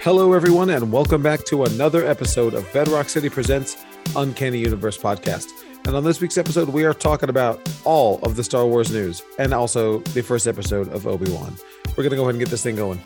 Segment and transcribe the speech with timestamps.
[0.00, 5.48] Hello, everyone, and welcome back to another episode of Bedrock City Presents Uncanny Universe podcast.
[5.86, 9.22] And on this week's episode, we are talking about all of the Star Wars news
[9.40, 11.56] and also the first episode of Obi Wan.
[11.88, 13.00] We're going to go ahead and get this thing going.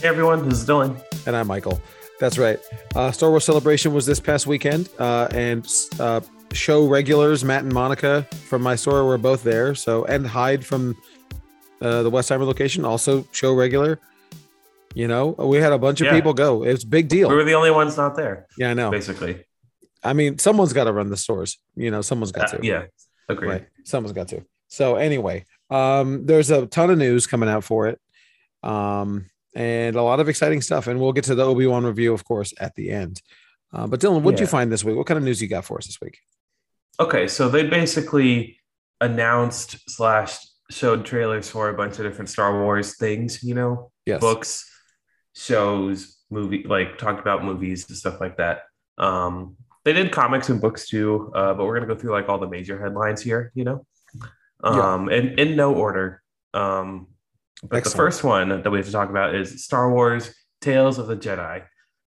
[0.00, 0.98] Hey everyone, this is Dylan.
[1.26, 1.78] And I'm Michael.
[2.18, 2.58] That's right.
[2.96, 7.72] Uh, Star Wars Celebration was this past weekend, uh, and uh, show regulars Matt and
[7.72, 9.74] Monica from my store were both there.
[9.74, 10.96] So, and Hyde from
[11.82, 14.00] uh, the Westheimer location, also show regular.
[14.94, 16.12] You know, we had a bunch of Yeah.
[16.14, 16.62] people go.
[16.62, 17.28] It was a big deal.
[17.28, 18.90] We were the only ones not there, yeah, I know.
[18.90, 19.44] basically.
[20.02, 21.58] I mean, someone's got to run the stores.
[21.74, 22.66] You know, someone's got Uh, to.
[22.66, 22.84] yeah,
[23.28, 23.48] agreed.
[23.48, 23.66] Right.
[23.84, 24.44] Someone's got to.
[24.68, 27.98] So anyway, um, there's a ton of news coming out for it.
[28.62, 30.86] Um, and a lot of exciting stuff.
[30.88, 33.22] And we'll get to the Obi-Wan review, of course, at the end.
[33.72, 34.96] Uh, but Dylan, what did you find this week?
[34.96, 36.18] What kind of news you got for us this week?
[37.00, 38.58] Okay, so they basically
[39.00, 40.38] announced slash
[40.70, 43.42] showed trailers for a bunch of different Star Wars things.
[43.42, 44.20] You know, Yes.
[44.20, 44.64] books,
[45.34, 48.62] shows, movie, like talked about movies and stuff like that.
[48.98, 52.38] Um, they did comics and books too, uh, but we're gonna go through like all
[52.38, 53.52] the major headlines here.
[53.54, 53.86] You know,
[54.64, 54.94] Yeah.
[54.94, 56.22] um, in in no order.
[56.54, 57.08] Um,
[57.62, 57.92] but Excellent.
[57.92, 61.16] the first one that we have to talk about is Star Wars: Tales of the
[61.16, 61.64] Jedi.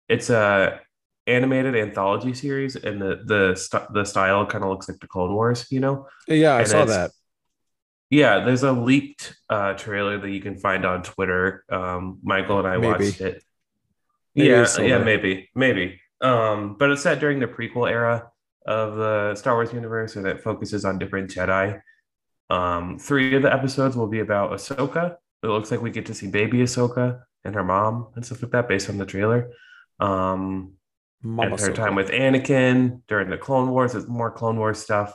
[0.08, 0.80] It's a
[1.27, 5.34] animated anthology series, and the the st- the style kind of looks like the Clone
[5.34, 5.67] Wars.
[5.70, 7.11] You know, Yeah, I And saw that.
[8.11, 11.65] Yeah, there's a leaked uh, trailer that you can find on Twitter.
[11.71, 12.87] Um, Michael and I Maybe.
[12.87, 13.43] watched it.
[14.35, 16.01] Maybe yeah, yeah, maybe, maybe.
[16.21, 18.31] Um, but it's set during the prequel era
[18.67, 21.81] of the Star Wars universe, and it focuses on different Jedi.
[22.51, 25.17] Um, three of the episodes will be about Ahsoka.
[25.43, 28.53] It looks like we get to see baby Ahsoka and her mom and stuff like
[28.53, 29.51] that based on the trailer.
[30.01, 30.75] Um,
[31.23, 31.75] Mama and her Ahsoka.
[31.75, 33.95] time with Anakin during the Clone Wars.
[33.95, 35.15] It's more Clone Wars stuff.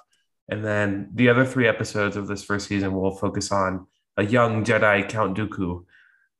[0.52, 3.87] And then the other three episodes of this first season will focus on
[4.17, 5.86] a young Jedi Count Dooku.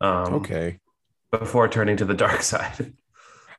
[0.02, 0.80] Um, Okay.
[1.32, 2.94] Before turning to the dark side.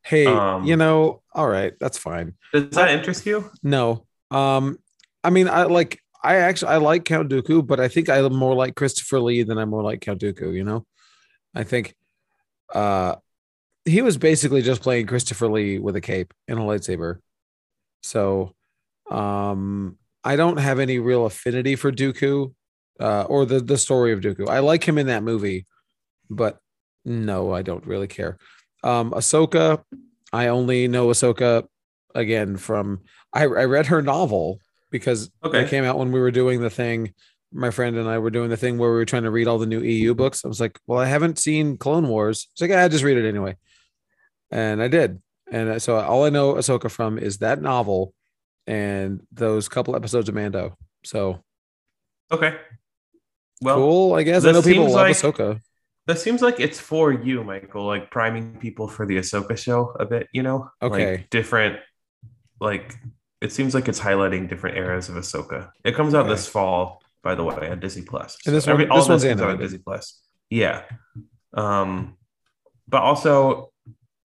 [0.05, 2.35] Hey, um, you know, all right, that's fine.
[2.53, 3.51] Does that interest you?
[3.63, 4.07] No.
[4.31, 4.79] Um,
[5.25, 8.55] I mean, I like I actually I like Count Dooku, but I think I'm more
[8.55, 10.87] like Christopher Lee than I'm more like Count Dooku, you know?
[11.55, 11.95] I think
[12.75, 13.17] uh
[13.85, 17.19] he was basically just playing Christopher Lee with a cape and a lightsaber.
[18.03, 18.55] So
[19.11, 22.53] um I don't have any real affinity for Dooku
[23.01, 24.49] uh or the the story of Dooku.
[24.49, 25.67] I like him in that movie,
[26.31, 26.59] but
[27.05, 28.39] no, I don't really care.
[28.85, 29.83] Um Ahsoka,
[30.33, 31.67] I only know Ahsoka
[32.15, 33.01] again from
[33.33, 34.59] I, I read her novel
[34.91, 35.63] because Okay.
[35.63, 37.15] it came out when we were doing the thing.
[37.55, 39.59] My friend and I were doing the thing where we were trying to read all
[39.59, 40.45] the new EU books.
[40.45, 42.49] I was like, well, I haven't seen Clone Wars.
[42.53, 43.57] It's like, I just read it anyway.
[44.51, 45.21] And I did.
[45.51, 48.15] And so all I know Ahsoka from is that novel
[48.67, 50.77] and those couple episodes of Mando.
[51.05, 51.43] So
[52.31, 52.57] Okay.
[53.61, 54.45] Well, cool, I guess.
[54.45, 55.61] I know people love like- Ahsoka.
[56.07, 60.07] that seems like it's for you, Michael, like priming people for the Ahsoka show a
[60.07, 60.69] bit, you know?
[60.81, 61.17] Okay.
[61.19, 61.79] Like different,
[62.61, 62.97] like,
[63.41, 65.71] it seems like it's highlighting different eras of Ahsoka.
[65.85, 66.31] It comes out Okay.
[66.35, 68.39] this fall, by the way, on Disney Plus.
[68.47, 69.59] And this So one- all this one's on.
[69.59, 70.21] Disney Plus.
[70.51, 70.83] Yeah.
[71.55, 72.17] Um,
[72.89, 73.73] but also,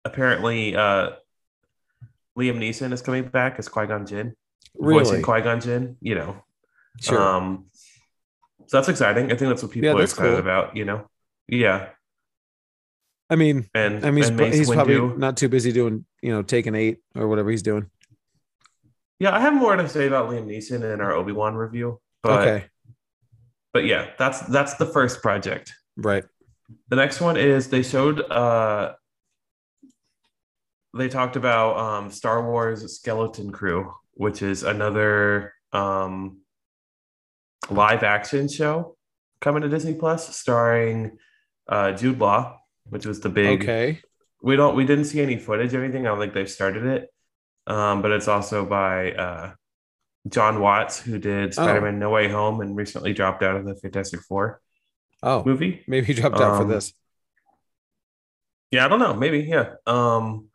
[0.03, 1.11] apparently, uh,
[2.37, 4.33] Liam Neeson is coming back as Qui Gon Jinn,
[4.77, 5.03] Really?
[5.03, 5.97] voicing Qui Gon Jinn.
[6.01, 6.43] You know,
[6.99, 7.21] Sure.
[7.21, 7.65] um,
[8.67, 9.25] so that's exciting.
[9.31, 10.39] I think that's what people Yeah, are excited cool.
[10.39, 10.75] about.
[10.75, 11.09] You know,
[11.47, 11.89] yeah,
[13.29, 16.31] I mean, and I mean, he's, and Mace he's probably not too busy doing, you
[16.31, 17.89] know, taking eight or whatever he's doing.
[19.19, 22.41] Yeah, I have more to say about Liam Neeson in our Obi Wan review, but
[22.41, 22.65] okay.
[23.71, 25.73] but yeah, that's that's the first project.
[25.95, 26.23] Right.
[26.89, 28.93] The next one is they showed uh
[30.97, 36.39] they talked about um Star Wars Skeleton Crew, which is another um
[37.69, 38.97] live action show
[39.39, 41.17] coming to Disney Plus starring
[41.67, 42.57] uh Jude Law,
[42.89, 43.99] which was the big Okay.
[44.41, 46.05] we don't we didn't see any footage or anything.
[46.05, 47.09] I don't think they've started it.
[47.67, 49.53] Um, but it's also by uh
[50.27, 54.21] Jon Watts, who did Spider-Man No Way Home and recently dropped out of the Fantastic
[54.21, 54.61] Four
[55.23, 55.83] Oh, movie.
[55.87, 56.93] maybe he dropped out for Um, this.
[58.71, 59.13] Yeah, I don't know.
[59.15, 59.73] Maybe, yeah.
[59.87, 60.47] Um,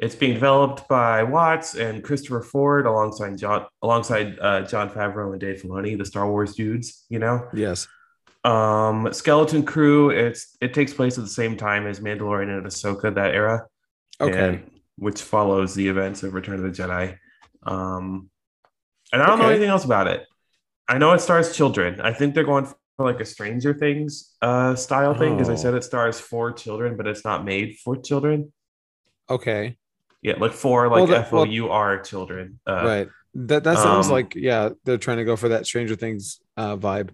[0.00, 5.40] it's being developed by Watts and Christopher Ford alongside John alongside uh, Jon Favreau and
[5.40, 7.04] Dave Filoni, the Star Wars dudes.
[7.10, 7.86] You know, Yes.
[8.44, 10.10] um, Skeleton Crew.
[10.10, 13.66] It's it takes place at the same time as Mandalorian and Ahsoka, that era.
[14.20, 14.48] Okay.
[14.48, 17.16] and- which follows the events of Return of the Jedi.
[17.62, 18.28] Um,
[19.14, 20.26] and I don't know anything else about it.
[20.88, 22.02] I know it stars children.
[22.02, 25.52] I think they're going for like a Stranger Things uh, style thing because Oh.
[25.54, 28.52] I said it stars four children, but it's not made for children.
[29.30, 29.78] Okay.
[30.22, 32.60] Yeah, like for Well, like that- F O U R children.
[32.66, 33.08] Uh, right.
[33.34, 36.76] That that sounds um, like yeah, they're trying to go for that Stranger Things uh,
[36.76, 37.10] vibe.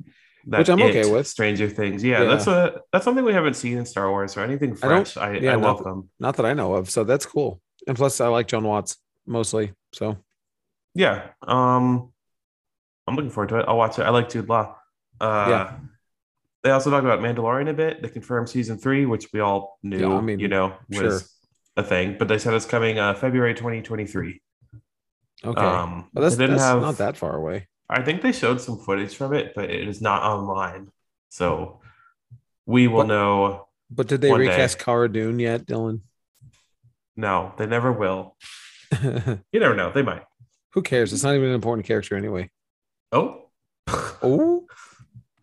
[0.47, 1.27] that Which I'm It, okay with.
[1.27, 2.03] Stranger Things.
[2.03, 2.29] Yeah, Yeah.
[2.31, 5.17] that's a that's something we haven't seen in Star Wars or anything I fresh.
[5.17, 6.11] I, I, yeah, not- welcome.
[6.19, 6.89] Not that I know of.
[6.91, 7.61] So that's cool.
[7.87, 9.73] And plus, I like Jon Watts mostly.
[9.93, 10.17] So
[10.95, 11.29] Yeah.
[11.47, 12.13] Um
[13.07, 13.67] I'm looking forward to it.
[13.69, 14.03] I'll watch it.
[14.03, 14.75] I like Jude Law.
[15.21, 15.77] Uh Yeah.
[16.65, 18.03] they also talked about Mandalorian a bit.
[18.03, 21.21] They confirmed season three, which we all knew, Yeah, I mean, you know, was sure.
[21.77, 22.17] A thing.
[22.19, 24.41] But they said it's coming uh February 2023.
[25.45, 27.69] okay, Um but that's, that's have not that far away.
[27.89, 30.91] I think they showed some footage from it, but it is not online.
[31.29, 31.81] So
[32.67, 33.69] we will But- know.
[33.89, 34.49] But did they One day.
[34.49, 36.01] recast Cara Dune yet, Dylan?
[37.17, 38.37] No, they never will.
[39.53, 39.91] You never know.
[39.93, 40.23] They might.
[40.73, 41.13] Who cares?
[41.13, 42.51] It's not even an important character anyway.
[43.13, 43.47] Oh.
[44.23, 44.67] Oh,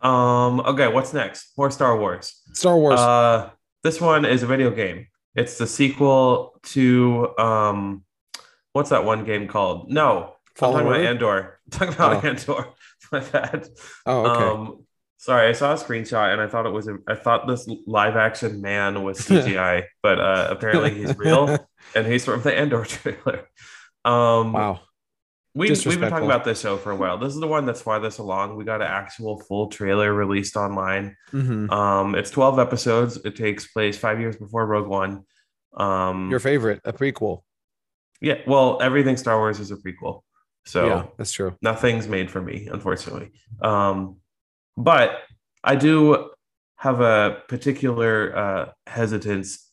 [0.06, 0.60] um.
[0.60, 0.88] Okay.
[0.88, 1.52] What's next?
[1.56, 2.42] More Star Wars.
[2.52, 3.00] Star Wars.
[3.00, 3.50] Uh,
[3.82, 5.06] this one is a video game.
[5.34, 8.04] It's the sequel to um,
[8.72, 9.90] what's that one game called?
[9.90, 11.00] No, Fallen I'm talking Order?
[11.00, 11.60] about Andor.
[11.64, 12.28] I'm talking about Oh.
[12.28, 12.68] Andor.
[13.12, 13.68] My bad.
[14.06, 14.44] oh, okay.
[14.44, 14.86] Um,
[15.18, 16.88] sorry, I saw a screenshot and I thought it was.
[16.88, 22.06] A, I thought this live action man was CGI, but uh, apparently he's real and
[22.06, 23.48] he's from the Andor trailer.
[24.04, 24.80] Um, wow.
[25.54, 27.16] We, we've been talking about this show for a while.
[27.16, 28.56] This is the one that's farthest along.
[28.56, 31.16] We got an actual full trailer released online.
[31.30, 33.16] hmm Um, it's 12 episodes.
[33.24, 35.24] It takes place five years before Rogue One.
[35.76, 37.42] Um, Your favorite, a prequel.
[38.20, 40.20] yeah, well, everything Star Wars is a prequel.
[40.66, 41.56] So yeah, that's true.
[41.62, 43.32] nothing's made for me, unfortunately.
[43.60, 44.16] Um,
[44.76, 45.18] but
[45.62, 46.30] I do
[46.76, 49.63] have a particular uh, hesitance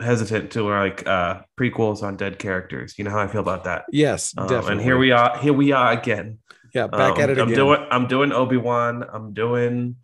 [0.00, 2.94] hesitant to like uh, prequels on dead characters.
[2.98, 3.84] You know how I feel about that.
[3.92, 4.72] Yes, Um, definitely.
[4.72, 5.38] and here we are.
[5.38, 6.38] Here we are again.
[6.74, 7.56] Yeah, back Um, at it I'm again.
[7.58, 7.86] doing.
[7.90, 9.04] I'm doing Obi Wan.
[9.12, 9.96] I'm doing.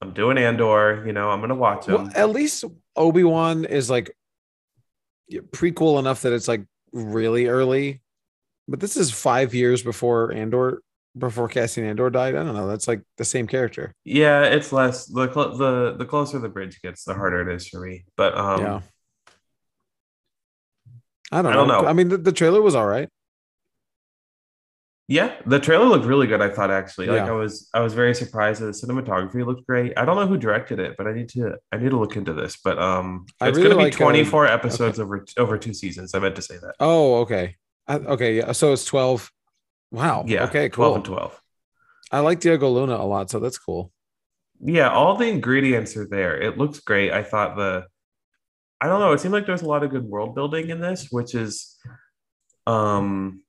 [0.00, 1.04] I'm doing Andor.
[1.06, 2.04] You know, I'm gonna watch them.
[2.04, 2.64] well, at least
[2.96, 4.14] Obi Wan is like
[5.52, 8.02] prequel enough that it's like really early,
[8.68, 10.82] but this is five years before Andor,
[11.16, 12.34] before Cassian Andor died.
[12.34, 12.66] I don't know.
[12.68, 13.94] That's like the same character.
[14.04, 17.68] yeah, it's less the cl- the the closer the bridge gets, the harder it is
[17.68, 18.04] for me.
[18.16, 18.80] But um, yeah.
[21.32, 21.80] I don't, I don't know.
[21.82, 21.88] know.
[21.88, 23.08] I mean, the, the trailer was all right.
[25.08, 26.40] Yeah, the trailer looked really good.
[26.40, 27.28] I thought actually, like Yeah.
[27.28, 29.92] I was, I was very surprised that the cinematography looked great.
[29.98, 32.32] I don't know who directed it, but I need to, I need to look into
[32.32, 32.56] this.
[32.62, 36.14] But um, I it's really gonna be like, uh, 24 episodes over over two seasons.
[36.14, 36.76] I meant to say that.
[36.80, 37.56] Oh, okay.
[37.88, 38.36] I, okay.
[38.36, 38.52] Yeah.
[38.52, 39.30] So it's 12.
[39.90, 40.24] Wow.
[40.26, 40.68] Yeah, Okay.
[40.68, 41.40] 12 and 12.
[42.12, 43.28] I like Diego Luna a lot.
[43.28, 43.92] So that's cool.
[44.60, 46.40] Yeah, all the ingredients are there.
[46.40, 47.10] It looks great.
[47.12, 47.86] I thought the,
[48.82, 49.12] I don't know.
[49.12, 51.78] It seemed like there's a lot of good world building in this, which is,
[52.66, 53.42] um,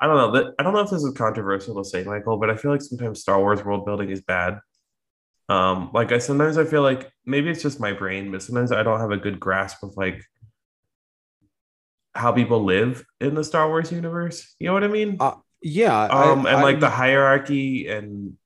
[0.00, 2.48] I don't know that I don't know if this is controversial to say, Michael, but
[2.48, 4.60] I feel like sometimes Star Wars world building is bad.
[5.48, 8.84] Um, like I sometimes I feel like maybe it's just my brain, but sometimes I
[8.84, 10.22] don't have a good grasp of like
[12.14, 14.54] how people live in the Star Wars universe.
[14.60, 15.16] You know what I mean?
[15.18, 15.96] Uh, Yeah.
[15.98, 18.36] I- um and like I- the hierarchy and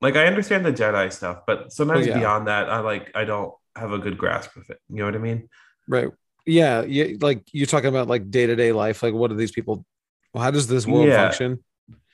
[0.00, 2.18] like i understand the jedi stuff but sometimes Oh, yeah.
[2.18, 5.14] beyond that i like i don't have a good grasp of it you know what
[5.14, 5.48] i mean
[5.88, 6.08] Right.
[6.46, 6.82] Yeah.
[6.82, 7.16] Yeah.
[7.20, 9.02] Like you're talking about like day to day life.
[9.02, 9.84] Like, what do these people,
[10.32, 11.16] well, how does this world Yeah.
[11.24, 11.64] function?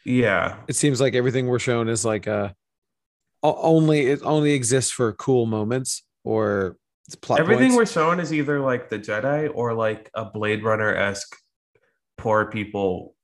[0.04, 2.50] yeah It seems like everything we're shown is like, uh,
[3.42, 6.76] only, it only exists for cool moments or
[7.06, 7.76] it's plot everything points.
[7.76, 11.36] we're shown is either like the jedi or like a blade runner-esque
[12.16, 13.14] poor people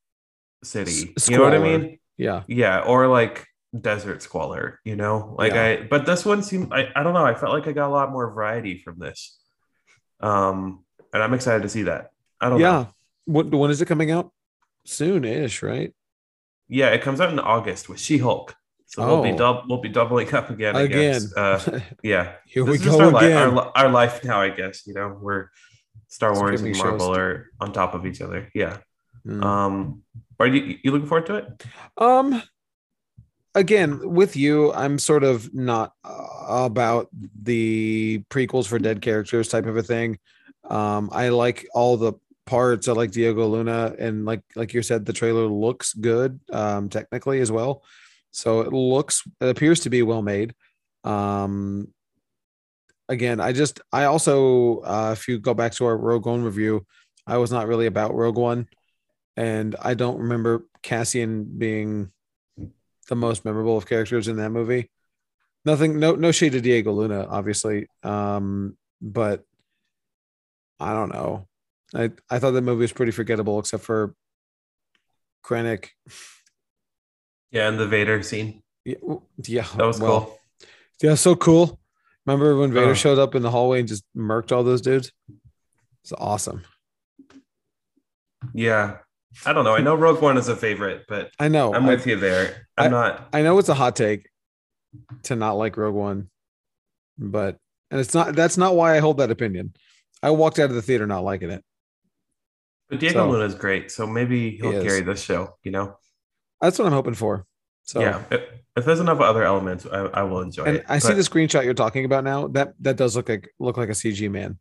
[0.62, 2.42] city S- you know what i mean yeah.
[2.46, 3.46] yeah or like
[3.80, 5.64] desert squalor you know like Yeah.
[5.64, 7.92] i but this one seemed I, I don't know i felt like i got a
[7.92, 9.38] lot more variety from this
[10.20, 12.10] um and i'm excited to see that
[12.40, 12.86] i don't know Yeah.
[13.24, 14.32] What, when is it coming out?
[14.84, 15.94] Soon ish, right?
[16.68, 18.56] Yeah, it comes out in August with She Hulk.
[18.86, 19.36] So we'll be Oh.
[19.38, 20.74] dub- we'll be doubling up again.
[20.74, 21.12] I Again.
[21.12, 21.36] guess.
[21.36, 23.36] Uh, yeah, Here we This is just go our, again.
[23.36, 24.40] our, li- our life now.
[24.40, 25.50] I guess you know we're
[26.08, 28.50] Star Wars and Marvel are on top of each other.
[28.56, 28.78] Yeah.
[29.24, 29.44] Mm.
[29.44, 30.02] Um,
[30.40, 31.64] are you you looking forward to it?
[31.96, 32.42] Um,
[33.54, 37.08] again, with you, I'm sort of not uh, about
[37.42, 40.18] the prequels for dead characters type of a thing.
[40.68, 42.14] Um, I like all the
[42.46, 42.88] parts.
[42.88, 47.40] I like Diego Luna, and like like you said, the trailer looks good, um, technically
[47.40, 47.82] as well.
[48.30, 50.54] So it looks, it appears to be well made.
[51.04, 51.88] Um,
[53.08, 56.86] again, I just, I also, uh, if you go back to our Rogue One review,
[57.26, 58.68] I was not really about Rogue One,
[59.36, 62.10] and I don't remember Cassian being
[63.12, 64.90] the most memorable of characters in that movie.
[65.66, 69.44] Nothing, no, no shade to Diego Luna, obviously, um, but
[70.80, 71.46] I don't know.
[71.94, 74.14] I I thought the movie was pretty forgettable, except for
[75.44, 75.88] Krennic.
[77.50, 78.94] Yeah, and the Vader scene Yeah,
[79.46, 80.38] yeah, that was well, cool.
[81.02, 81.78] Yeah, so cool.
[82.24, 82.94] Remember when Vader Oh.
[82.94, 85.12] showed up in the hallway and just murked all those dudes?
[86.02, 86.62] It's awesome.
[88.54, 88.98] Yeah,
[89.46, 89.74] I don't know.
[89.74, 91.74] I know Rogue One is a favorite, but I know.
[91.74, 92.66] I'm I, with you there.
[92.76, 93.28] I'm not.
[93.32, 94.28] I know it's a hot take
[95.24, 96.30] to not like Rogue One,
[97.18, 97.58] but
[97.90, 98.34] and it's not.
[98.34, 99.74] That's not why I hold that opinion.
[100.22, 101.64] I walked out of the theater not liking it.
[102.88, 105.56] But Diego So- Luna is great, so maybe he'll He carry this show.
[105.62, 105.96] You know.
[106.60, 107.46] That's what I'm hoping for.
[107.84, 108.22] So yeah.
[108.30, 108.42] If,
[108.76, 110.84] if there's enough other elements, I, I will enjoy and it.
[110.88, 112.48] I see the screenshot you're talking about now.
[112.48, 114.58] That that does look like look like a CG man.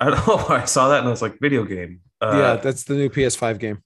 [0.00, 0.36] I don't know.
[0.48, 2.00] I saw that and I was like, video game.
[2.20, 3.82] Uh, yeah, that's the new PS5 game.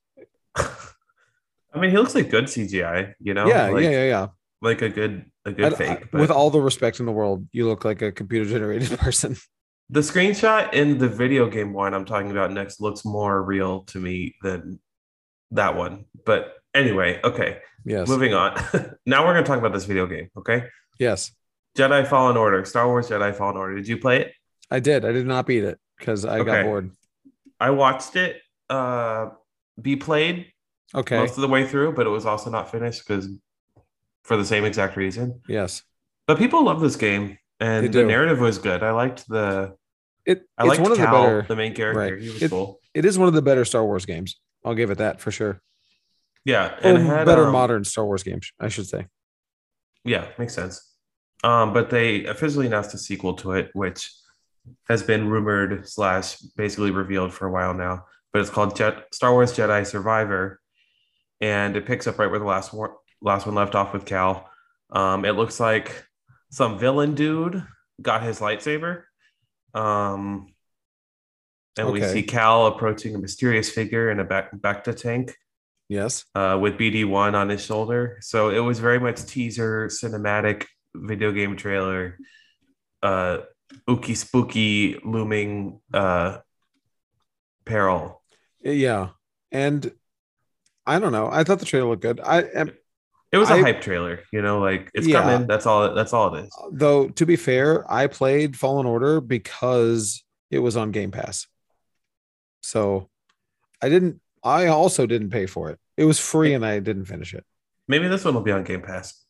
[1.74, 3.14] I mean, he looks like good CGI.
[3.20, 3.46] You know.
[3.46, 4.26] yeah, Like, yeah, yeah, yeah.
[4.62, 6.10] Like a good, a good I- fake.
[6.10, 9.36] but- with all the respect in the world, you look like a computer generated person.
[9.90, 13.98] The screenshot in the video game one I'm talking about next looks more real to
[13.98, 14.80] me than
[15.52, 16.06] that one.
[16.24, 18.08] But anyway, okay, Yes.
[18.08, 18.54] moving on.
[19.06, 20.64] now we're going to talk about this video game, okay?
[20.98, 21.30] Yes.
[21.78, 23.76] Jedi Fallen Order, Star Wars Jedi Fallen Order.
[23.76, 24.32] Did you play it?
[24.72, 25.04] I did.
[25.04, 26.90] I did not beat it because I got bored.
[27.60, 29.28] I watched it uh,
[29.80, 30.46] be played
[30.94, 31.18] Okay.
[31.18, 33.28] most of the way through, but it was also not finished because
[34.24, 35.40] for the same exact reason.
[35.48, 35.82] yes.
[36.26, 38.82] But people love this game, and the narrative was good.
[38.82, 39.76] I liked the.
[40.24, 42.00] It, I it's liked one of Cal, the the, main character.
[42.14, 42.20] right.
[42.20, 42.80] He was It- cool.
[42.94, 44.40] It is one of the better Star Wars games.
[44.64, 45.60] I'll give it that for sure.
[46.44, 49.06] Yeah, Or and had, better um, modern Star Wars games, I should say.
[50.04, 50.94] Yeah, makes sense.
[51.44, 54.10] Um, but they officially announced a sequel to it, which
[54.88, 58.06] has been rumored slash basically revealed for a while now.
[58.36, 60.60] But it's called Jet- Star Wars Jedi Survivor,
[61.40, 62.90] and it picks up right where the last one
[63.22, 64.50] last one left off with Cal.
[64.90, 66.04] Um, it looks like
[66.50, 67.64] some villain dude
[68.02, 69.04] got his lightsaber.
[69.72, 70.48] Um,
[71.78, 75.34] and we see Cal approaching a mysterious figure in a back Bacta tank
[75.88, 76.26] Yes.
[76.34, 78.18] uh, with BD1 on his shoulder.
[78.20, 82.18] So it was very much teaser, cinematic video game trailer,
[83.02, 83.38] uh,
[83.88, 86.36] ooky spooky looming uh,
[87.64, 88.15] peril.
[88.74, 89.10] Yeah.
[89.52, 89.92] And
[90.86, 91.28] I don't know.
[91.30, 92.20] I thought the trailer looked good.
[92.20, 92.72] I am
[93.32, 95.22] It was a I- hype trailer, you know, like it's Yeah.
[95.22, 95.46] coming.
[95.46, 95.94] That's all.
[95.94, 96.50] That's all it is.
[96.72, 101.46] though to be fair, I played Fallen Order because it was on Game Pass.
[102.62, 103.10] So
[103.82, 105.78] I didn't I also didn't pay for it.
[105.96, 107.44] It was free and I didn't finish it.
[107.88, 109.24] Maybe this one will be on Game Pass.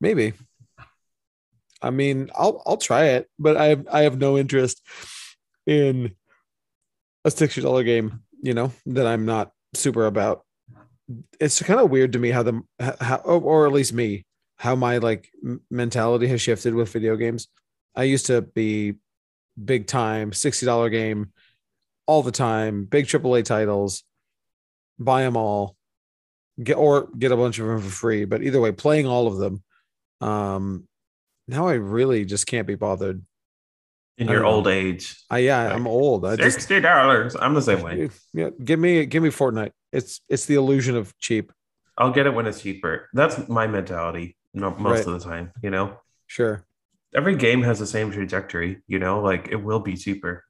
[0.00, 0.32] Maybe.
[1.82, 4.82] I mean, I'll I'll try it, but I have I have no interest
[5.66, 6.14] in
[7.24, 8.22] a sixty dollar game.
[8.42, 10.44] You know that I'm not super about.
[11.40, 12.62] It's kind of weird to me how the
[13.00, 14.24] how or at least me
[14.56, 15.30] how my like
[15.70, 17.48] mentality has shifted with video games.
[17.94, 18.94] I used to be
[19.62, 21.32] big time sixty dollar game
[22.06, 24.02] all the time, big AAA titles,
[24.98, 25.76] buy them all,
[26.62, 28.24] get or get a bunch of them for free.
[28.24, 29.62] But either way, playing all of them.
[30.20, 30.88] Um,
[31.46, 33.22] now I really just can't be bothered.
[34.18, 36.26] In your old age, I yeah, I'm old.
[36.26, 37.36] I just sixty dollars.
[37.40, 38.10] I'm the same way.
[38.34, 39.70] yeah, give me give me Fortnite.
[39.92, 41.52] It's it's the illusion of cheap.
[41.96, 43.08] I'll get it when it's cheaper.
[43.12, 44.36] That's my mentality.
[44.54, 45.06] Most Right.
[45.06, 45.98] of the time, you know.
[46.26, 46.64] Sure.
[47.14, 49.20] Every game has the same trajectory, you know.
[49.20, 50.44] Like it will be cheaper.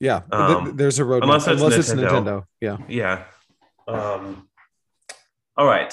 [0.00, 0.22] Yeah.
[0.32, 2.24] Um, there's a road unless Unless it's it's, Nintendo.
[2.24, 2.44] Nintendo.
[2.60, 2.76] Yeah.
[2.88, 3.24] Yeah.
[3.86, 4.48] Um,
[5.56, 5.92] all right.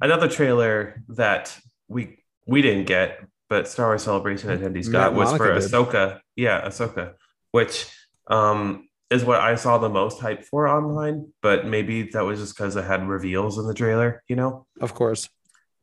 [0.00, 1.58] Another trailer that
[1.88, 5.62] we we didn't get, but Star Wars Celebration attendees got Matt was for did.
[5.62, 6.20] Ahsoka.
[6.36, 7.14] Yeah, Ahsoka,
[7.52, 7.86] which
[8.28, 11.32] um is what I saw the most hype for online.
[11.40, 14.22] But maybe that was just because it had reveals in the trailer.
[14.28, 15.28] You know, Of course.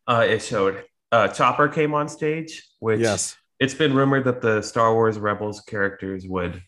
[0.07, 3.35] uh, it showed uh, Chopper came on stage, which Yes.
[3.59, 6.61] it's been rumored that the Star Wars Rebels characters would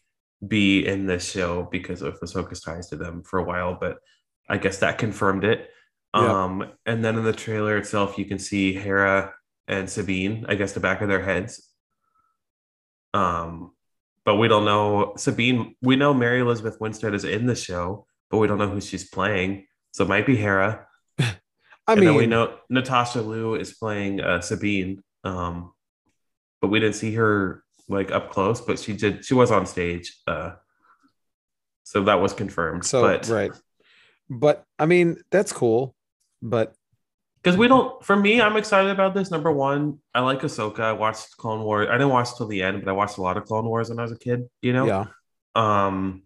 [0.47, 3.97] be in this show because of Ahsoka's ties to them for a while, but
[4.49, 5.69] I guess that confirmed it.
[6.15, 6.43] Yeah.
[6.43, 9.33] Um, and then in the trailer itself, you can see Hera
[9.67, 11.67] and Sabine, I guess the back of their heads.
[13.13, 13.71] Um,
[14.25, 15.75] but we don't know Sabine.
[15.81, 19.09] We know Mary Elizabeth Winstead is in the show, but we don't know who she's
[19.09, 19.65] playing.
[19.91, 20.85] So it might be Hera.
[21.19, 25.71] I and mean, we know Natasha Liu is playing uh, Sabine, um,
[26.61, 28.59] but we didn't see her like up close.
[28.59, 29.23] But she did.
[29.23, 30.55] She was on stage, uh,
[31.83, 32.85] so that was confirmed.
[32.85, 33.51] so but right.
[34.29, 35.95] But I mean, that's cool.
[36.41, 36.75] But
[37.47, 39.31] because we don't, for me, I'm excited about this.
[39.31, 40.81] Number one, I like Ahsoka.
[40.81, 41.87] I watched Clone Wars.
[41.89, 43.99] I didn't watch till the end, but I watched a lot of Clone Wars when
[43.99, 44.49] I was a kid.
[44.61, 45.05] You know, yeah.
[45.55, 46.23] Um,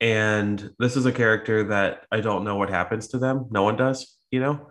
[0.00, 3.48] and this is a character that I don't know what happens to them.
[3.50, 4.70] No one does, you know.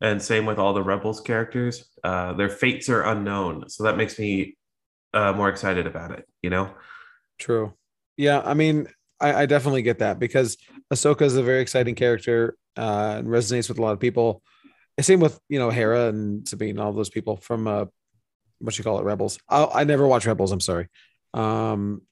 [0.00, 1.90] And same with all the Rebels characters.
[2.04, 4.56] Uh, their fates are unknown, so that makes me
[5.12, 6.24] uh, more excited about it.
[6.40, 6.70] You know.
[7.40, 7.74] True.
[8.16, 8.86] Yeah, I mean,
[9.18, 10.56] I, I definitely get that because
[10.94, 14.44] Ahsoka is a very exciting character uh, and resonates with a lot of people.
[15.02, 17.86] Same with you know Hera and Sabine, and all those people from uh,
[18.58, 19.38] what you call it, Rebels.
[19.48, 20.52] I, I never watch Rebels.
[20.52, 20.88] I'm sorry.
[21.34, 22.02] Um,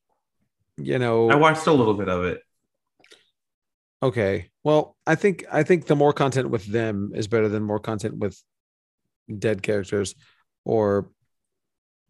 [0.76, 2.42] you know, I watched a little bit of it.
[4.02, 4.50] Okay.
[4.62, 8.16] Well, I think I think the more content with them is better than more content
[8.18, 8.40] with
[9.38, 10.14] dead characters,
[10.64, 11.10] or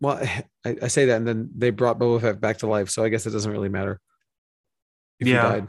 [0.01, 0.19] well,
[0.65, 3.09] I, I say that, and then they brought Boba Fett back to life, so I
[3.09, 4.01] guess it doesn't really matter.
[5.19, 5.43] If he Yeah.
[5.43, 5.69] died.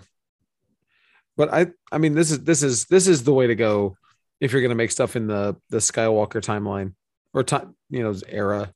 [1.38, 3.96] But I, I mean, this is this is this is the way to go
[4.40, 6.94] if you're gonna make stuff in the the Skywalker timeline
[7.34, 8.72] or time, you know, era.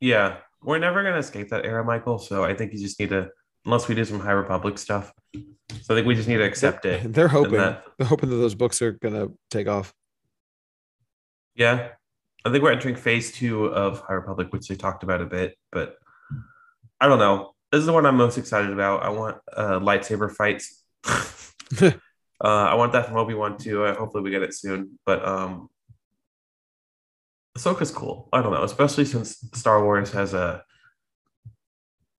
[0.00, 2.18] Yeah, we're never gonna escape that era, Michael.
[2.18, 3.30] So I think you just need to,
[3.64, 5.12] unless we do some High Republic stuff.
[5.34, 7.12] So I think we just need to accept it.
[7.12, 9.92] They're hoping that- they're hoping that those books are gonna take off.
[11.54, 11.88] Yeah,
[12.44, 15.56] I think we're entering phase two of High Republic, which they talked about a bit,
[15.72, 15.96] but
[17.00, 17.54] I don't know.
[17.72, 19.02] This is the one I'm most excited about.
[19.02, 20.82] I want uh, lightsaber fights.
[22.42, 23.84] uh, I want that from Obi Wan too.
[23.84, 24.98] Uh, hopefully, we get it soon.
[25.04, 25.68] But um,
[27.56, 28.28] Ahsoka's cool.
[28.32, 30.62] I don't know, especially since Star Wars has a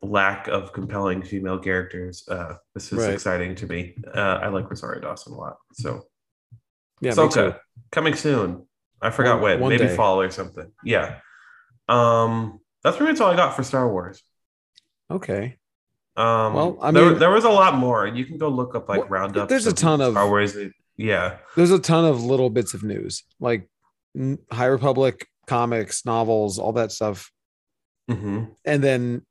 [0.01, 2.27] lack of compelling female characters.
[2.27, 3.13] Uh, this is Right.
[3.13, 3.95] exciting to me.
[4.13, 5.57] Uh, I like Rosario Dawson a lot.
[5.73, 6.03] So
[7.01, 7.11] Yeah.
[7.11, 7.59] Ahsoka
[7.91, 8.65] coming soon.
[9.01, 9.59] I forgot One- when.
[9.61, 9.95] one Maybe day.
[9.95, 10.71] fall or something.
[10.83, 11.19] Yeah.
[11.87, 14.21] Um, that's pretty much all I got for Star Wars.
[15.11, 15.57] Okay.
[16.19, 18.05] Um, Well, I there, mean- there was a lot more.
[18.05, 19.49] You can go look up like Well, roundups.
[19.49, 20.55] there's a ton of- Star Wars.
[20.97, 23.69] Yeah, There's a ton of little bits of news, like
[24.51, 27.31] High Republic comics, novels, all that stuff,
[28.09, 29.25] hmm and then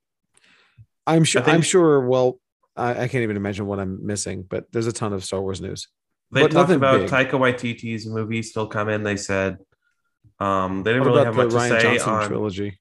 [1.06, 1.42] I'm sure.
[1.42, 2.00] Think- I'm sure.
[2.08, 2.38] Well,
[2.76, 5.60] I, I can't even imagine what I'm missing, but there's a ton of Star Wars
[5.60, 5.88] news.
[6.32, 7.10] they But talked about big.
[7.10, 9.02] Taika Waititi's movie still coming.
[9.02, 9.58] They said
[10.40, 12.78] um, they didn't What really have much to Ryan say Johnson on trilogy?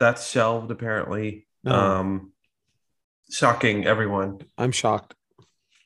[0.00, 1.46] that's shelved apparently.
[1.64, 2.31] No, Um,
[3.32, 4.40] shocking everyone.
[4.58, 5.14] I'm shocked.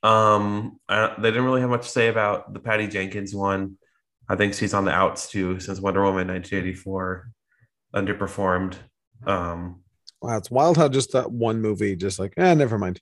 [0.02, 3.78] Um, I, they didn't really have much to say about the Patty Jenkins one.
[4.28, 7.30] I think she's on the outs too, since Wonder Woman 1984
[7.94, 8.74] underperformed.
[9.26, 9.82] Um,
[10.22, 13.00] Wow, it's wild how just that one movie, just like, eh, never mind.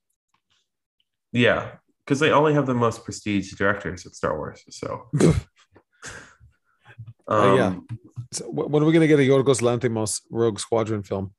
[1.32, 1.70] yeah,
[2.04, 4.62] because they only have the most prestige directors at Star Wars.
[4.70, 5.08] So,
[7.26, 7.66] Uh, yeah.
[7.68, 7.86] Um,
[8.32, 11.32] So, when are we gonna get a Yorgos Lanthimos Rogue Squadron film?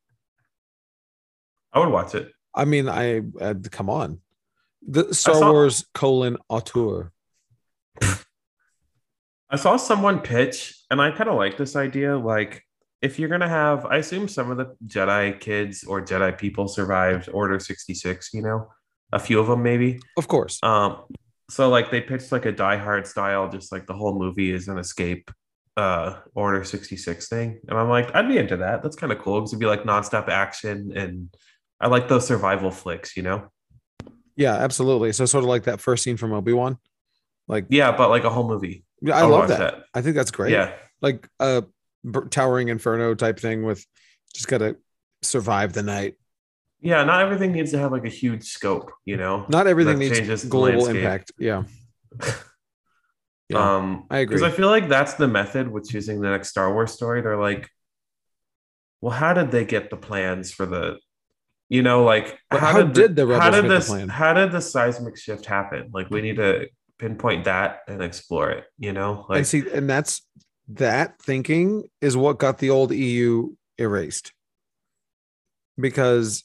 [1.74, 2.32] I would watch it.
[2.56, 4.20] I mean, I uh, come on,
[4.88, 7.12] the Star saw- Wars colon auteur.
[9.50, 12.18] I saw someone pitch, and I kind of like this idea.
[12.18, 12.64] Like,
[13.02, 17.30] if you're gonna have, I assume some of the Jedi kids or Jedi people survived
[17.32, 18.34] Order 66.
[18.34, 18.68] You know,
[19.12, 20.00] a few of them maybe.
[20.18, 21.04] Of course, Um,
[21.50, 24.68] so like they pitched like a Die Hard style, just like the whole movie is
[24.68, 25.30] an escape
[25.78, 27.60] uh Order 66 thing.
[27.68, 28.82] And I'm like, I'd be into that.
[28.82, 31.36] That's kind of cool because it'd be like nonstop action and
[31.80, 33.50] I like those survival flicks, you know?
[34.38, 35.12] yeah, absolutely.
[35.14, 36.78] So sort of like that first scene from Obi Wan,
[37.48, 38.84] like Yeah, but like a whole movie.
[39.02, 39.84] yeah, I would love watch that.
[39.94, 40.52] I think that's great.
[40.52, 40.74] Yeah.
[41.02, 41.64] like a
[42.10, 43.86] b- towering inferno type thing with
[44.34, 44.78] just gotta
[45.22, 46.16] survive the night.
[46.82, 49.46] Yeah, not everything needs to have like a huge scope, you know?
[49.50, 50.96] Not everything That needs global landscape.
[50.98, 51.32] impact.
[51.40, 51.64] Yeah,
[53.50, 54.36] yeah, Um I agree.
[54.38, 57.22] because I feel like that's the method with choosing the next Star Wars story.
[57.22, 57.70] They're like,
[59.02, 60.98] well, how did they get the plans for the,
[61.70, 64.10] you know, like But how did the how did this plan?
[64.10, 65.90] how did the seismic shift happen?
[65.94, 66.68] Like we need to
[67.00, 68.66] pinpoint that and explore it.
[68.78, 70.22] You know, like and see, and that's
[70.70, 74.32] that thinking is what got the old EU erased.
[75.80, 76.44] Because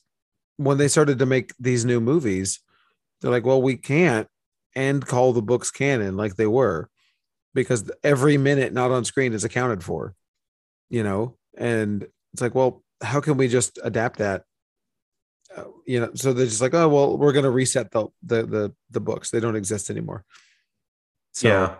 [0.56, 2.60] when they started to make these new movies,
[3.20, 4.28] they're like, well, we can't
[4.74, 6.88] and call the books canon like they were
[7.54, 10.14] because every minute not on screen is accounted for,
[10.88, 11.36] you know?
[11.56, 14.44] And it's like, well, how can we just adapt that?
[15.56, 18.46] Uh, you know, so they're just like, oh, well, we're going to reset the, the,
[18.46, 19.30] the, the books.
[19.30, 20.24] They don't exist anymore.
[21.32, 21.76] So, yeah,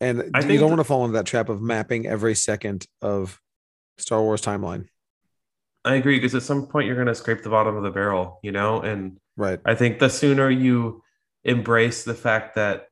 [0.00, 3.40] and I you don't want to fall into that trap of mapping every second of
[3.98, 4.86] Star Wars timeline.
[5.84, 8.52] I agree because at some point you're gonna scrape the bottom of the barrel, you
[8.52, 9.58] know, and Right.
[9.64, 11.02] I think the sooner you
[11.44, 12.86] embrace the fact that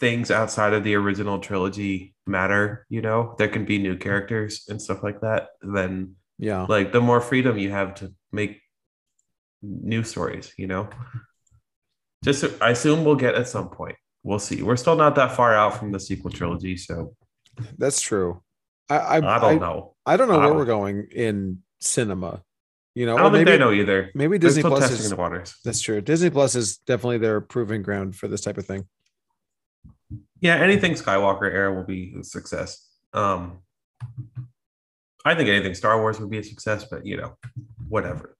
[0.00, 4.80] things outside of the original trilogy matter, you know, there can be new characters and
[4.80, 6.66] stuff like that, then Yeah.
[6.68, 8.60] like the more freedom you have to make
[9.62, 10.88] new stories, you know.
[12.24, 13.96] Just I assume we'll get at some point.
[14.22, 14.62] We'll see.
[14.62, 17.14] We're still not that far out from the sequel trilogy, so
[17.78, 18.42] That's true.
[18.88, 19.94] I I, I don't I, know.
[20.04, 22.42] I don't know where we're going in cinema.
[22.94, 24.10] You know, I don't think maybe they know either.
[24.14, 25.54] maybe Disney Plus testing is the waters.
[25.64, 26.00] that's true.
[26.00, 28.86] Disney Plus is definitely their proving ground for this type of thing.
[30.40, 32.88] Yeah, anything Skywalker era will be a success.
[33.12, 33.58] Um,
[35.26, 37.36] I think anything Star Wars would be a success, but you know,
[37.88, 38.36] whatever.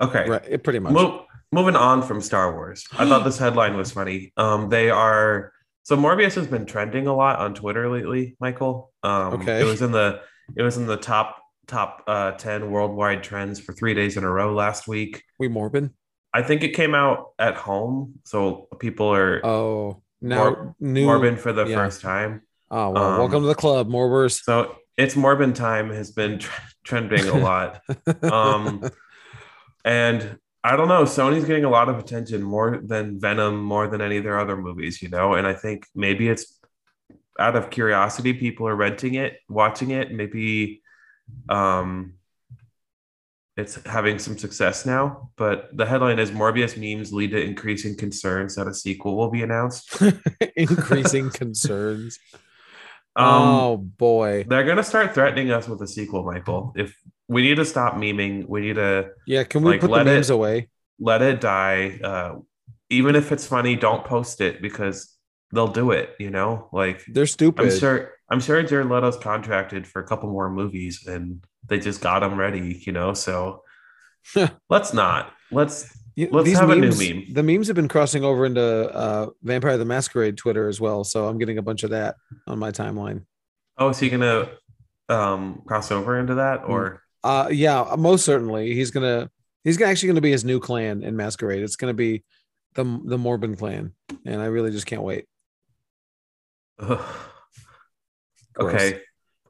[0.00, 0.42] Okay, Right.
[0.48, 0.92] It pretty much.
[0.92, 2.84] Mo- moving on from Star Wars.
[2.98, 4.32] I thought this headline was funny.
[4.36, 8.92] Um, they are so Morbius has been trending a lot on Twitter lately, Michael.
[9.02, 9.60] Um, Okay.
[9.60, 10.20] it was in the
[10.56, 14.30] it was in the top top uh, ten worldwide trends for three days in a
[14.30, 15.22] row last week.
[15.38, 15.90] we morbid.
[16.32, 21.06] I think it came out at home, so people are Oh, now Mor- new.
[21.06, 21.74] Morbin for the yeah.
[21.76, 22.42] first time.
[22.70, 24.42] Oh, well, um, welcome to the club, Morbers.
[24.44, 27.80] So it's Morbin time has been tr- trending a lot.
[28.22, 28.88] um,
[29.84, 34.02] and I don't know, Sony's getting a lot of attention more than Venom, more than
[34.02, 35.34] any of their other movies, you know.
[35.34, 36.60] And I think maybe it's
[37.38, 40.12] out of curiosity, people are renting it, watching it.
[40.12, 40.82] Maybe
[41.48, 42.14] um,
[43.56, 45.30] it's having some success now.
[45.36, 49.42] But the headline is Morbius memes lead to increasing concerns that a sequel will be
[49.42, 50.02] announced.
[50.56, 52.18] Increasing concerns.
[53.20, 54.44] Um, oh boy.
[54.48, 56.72] They're gonna start threatening us with a sequel, Michael.
[56.76, 56.96] If
[57.28, 60.06] we need to stop memeing, we need to Yeah, can we like, put the let
[60.06, 60.68] it- away?
[60.98, 61.98] let it die.
[62.02, 62.36] Uh,
[62.90, 65.16] even if it's funny, don't post it because
[65.52, 66.14] they'll do it.
[66.18, 67.66] You know, like They're stupid.
[67.72, 68.12] I'm sure.
[68.32, 72.38] I'm sure Jared Leto's contracted for a couple more movies, and they just got him
[72.38, 72.80] ready.
[72.86, 73.62] You know, so
[74.70, 75.32] let's not.
[75.50, 75.96] Let's.
[76.20, 77.24] You- let's have a new memes, meme.
[77.32, 81.26] The memes have been crossing over into uh, Vampire the Masquerade Twitter as well, so
[81.26, 83.24] I'm getting a bunch of that on my timeline.
[83.78, 84.50] Oh, is he gonna
[85.08, 87.02] um cross over into that or?
[87.24, 89.30] Uh, yeah, most certainly he's gonna
[89.64, 91.62] he's actually gonna be his new clan in Masquerade.
[91.62, 92.22] It's gonna be
[92.74, 93.94] the the Morbin clan,
[94.26, 95.24] and I really just can't wait.
[98.58, 99.00] Okay.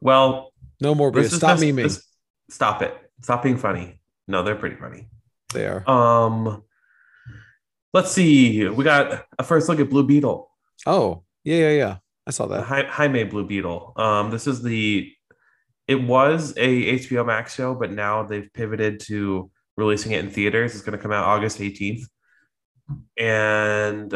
[0.01, 1.11] Well, no more.
[1.25, 2.03] Stop just- memeing.
[2.49, 2.97] stop it.
[3.23, 4.01] Stop being funny.
[4.29, 5.09] No, they're pretty funny.
[5.53, 5.89] They are.
[5.89, 6.63] Um,
[7.93, 8.69] let's see.
[8.69, 10.51] We got a first look at Blue Beetle,
[10.87, 11.97] Oh, yeah, yeah, yeah.
[12.27, 12.65] I saw that.
[12.65, 13.93] Hi- Jaime Blue Beetle.
[13.97, 15.13] Um, this is the.
[15.89, 20.73] It was a HBO Max show, but now they've pivoted to releasing it in theaters.
[20.75, 22.07] It's going to come out August eighteenth,
[23.19, 24.15] and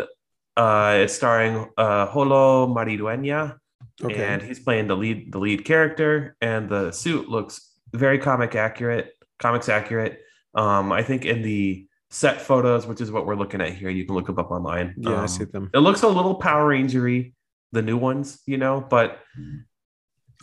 [0.57, 3.57] uh, it's starring uh, Xolo Maridueña,
[4.03, 4.25] Okay.
[4.25, 9.12] and he's playing the lead the lead character and the suit looks very comic accurate
[9.38, 10.18] comics accurate
[10.54, 14.04] um i think in the set photos which is what we're looking at here you
[14.04, 15.70] can look them up online yeah, I um, see them.
[15.74, 17.32] it looks a little power rangery
[17.72, 19.18] the new ones you know but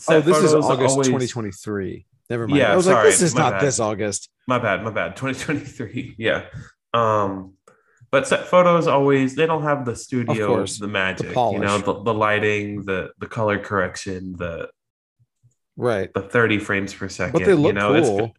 [0.08, 2.08] Oh, this is August always- 2023.
[2.30, 2.58] Never mind.
[2.58, 3.62] Yeah, I was like, sorry, this is not bad.
[3.62, 4.30] this August.
[4.48, 6.46] my bad my bad 2023 yeah
[6.94, 7.54] um
[8.10, 12.02] but set photos always they don't have the studio course, the magic you know the,
[12.04, 14.70] the lighting the the color correction the
[15.78, 16.14] Right.
[16.14, 17.34] the 30 frames per second.
[17.34, 18.34] But they look you know, it's cool.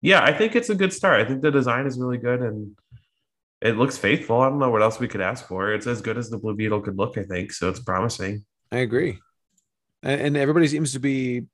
[0.00, 1.20] Yeah, I think it's a good start.
[1.20, 2.76] I think the design is really good and
[3.60, 4.40] it looks faithful.
[4.40, 5.72] I don't know what else we could ask for.
[5.72, 7.52] It's as good as the Blue Beetle could look, I think.
[7.52, 8.44] So it's promising.
[8.70, 9.18] I agree.
[10.02, 11.46] And, everybody seems to be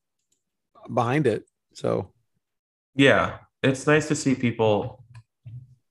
[0.92, 1.44] behind it.
[1.72, 2.12] So
[2.94, 5.02] Yeah, it's nice to see people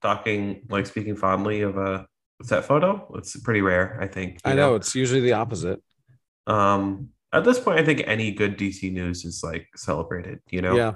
[0.03, 2.05] talking, like speaking fondly of a
[2.43, 3.11] set photo.
[3.15, 4.39] It's pretty rare, I think.
[4.45, 5.81] I know it's usually the opposite.
[6.45, 10.39] Um, at this point, I think any good DC news is like celebrated.
[10.51, 10.93] You know, Yeah.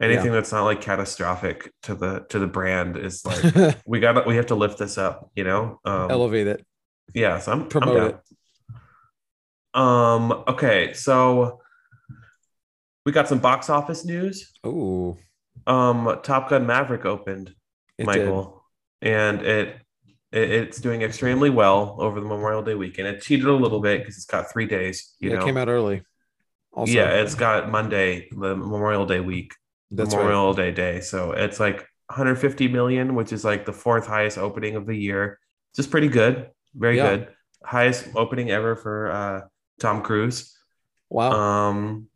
[0.00, 4.22] Anything that's not like catastrophic to the to the brand is like we got to
[4.26, 5.30] we have to lift this up.
[5.34, 6.66] You know, um, Elevate it.
[7.14, 8.20] Yeah, so I'm Promote I'm
[9.72, 10.30] down.
[10.32, 10.44] Um.
[10.48, 11.60] Okay, so
[13.04, 14.52] we got some box office news.
[14.64, 15.16] Oh,
[15.66, 17.54] Um, Top Gun Maverick opened,
[17.98, 18.62] it Michael,
[19.02, 19.76] and it,
[20.32, 23.08] it it's doing extremely well over the Memorial Day weekend.
[23.08, 25.14] It cheated a little bit because it's got three days.
[25.20, 26.02] You Yeah, know, it came out early.
[26.72, 29.54] Also, yeah, it's got Monday, the Memorial Day week,
[29.90, 30.22] that's right.
[30.22, 31.00] Memorial Day day.
[31.00, 35.38] So it's like 150 million, which is like the fourth highest opening of the year.
[35.76, 37.16] Just pretty good, very Yeah.
[37.16, 37.28] good.
[37.64, 39.40] Highest opening ever for uh,
[39.80, 40.56] Tom Cruise.
[41.08, 41.32] Wow.
[41.32, 42.06] Um,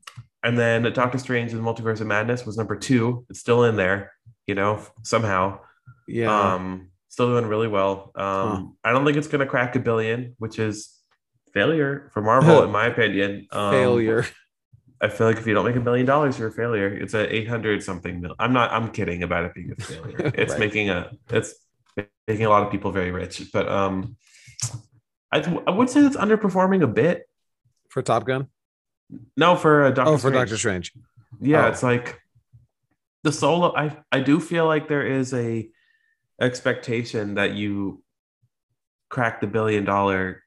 [0.43, 3.25] and then Doctor Strange and Multiverse of Madness was number two.
[3.31, 4.13] It's still in there,
[4.47, 5.61] you know, somehow.
[6.09, 6.55] yeah.
[6.55, 8.11] Um, still doing really well.
[8.17, 10.93] Um, I don't think it's gonna crack a billion, which is
[11.53, 13.47] failure for Marvel, in my opinion.
[13.53, 14.27] Um, Failure.
[15.05, 16.89] I feel like if you don't make a million dollars, you're a failure.
[16.89, 18.35] It's a 800 something mil.
[18.39, 20.33] I'm not, I'm kidding about it being a failure.
[20.35, 20.61] It's Right.
[20.61, 21.55] making a, it's
[22.27, 24.17] making a lot of people very rich, but, um,
[25.31, 27.29] I, I would say it's underperforming a bit.
[27.91, 28.47] For Top Gun?
[29.37, 30.37] No, for uh, Doctor Oh, for Strange.
[30.37, 30.93] Doctor Strange.
[31.41, 31.69] Yeah, Oh.
[31.69, 32.19] it's like
[33.25, 33.75] the solo.
[33.77, 35.69] I I do feel like there is a
[36.41, 38.03] expectation that you
[39.11, 40.44] crack the billion dollar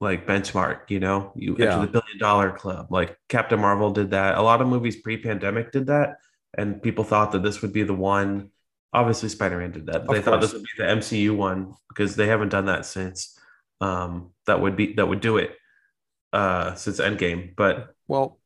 [0.00, 0.90] like benchmark.
[0.90, 1.74] You know, you Yeah.
[1.74, 2.88] enter the billion dollar club.
[2.90, 4.36] Like Captain Marvel did that.
[4.36, 6.18] A lot of movies pre-pandemic did that,
[6.56, 8.50] and people thought that this would be the one.
[8.92, 10.08] Obviously, Spider-Man did that.
[10.08, 13.38] They thought this would be the MCU one because they haven't done that since.
[13.80, 15.54] Um, that would be that would do it
[16.32, 18.38] uh since Endgame, but Well,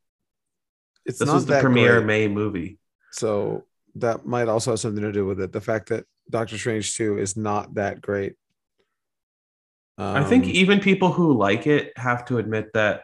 [1.04, 2.06] it's this not was the premiere great.
[2.06, 2.78] May movie.
[3.12, 3.64] So
[3.96, 5.52] that might also have something to do with it.
[5.52, 8.34] The fact that Doctor Strange 2 is not that great.
[10.02, 13.02] I think Um, even people who like it have to admit that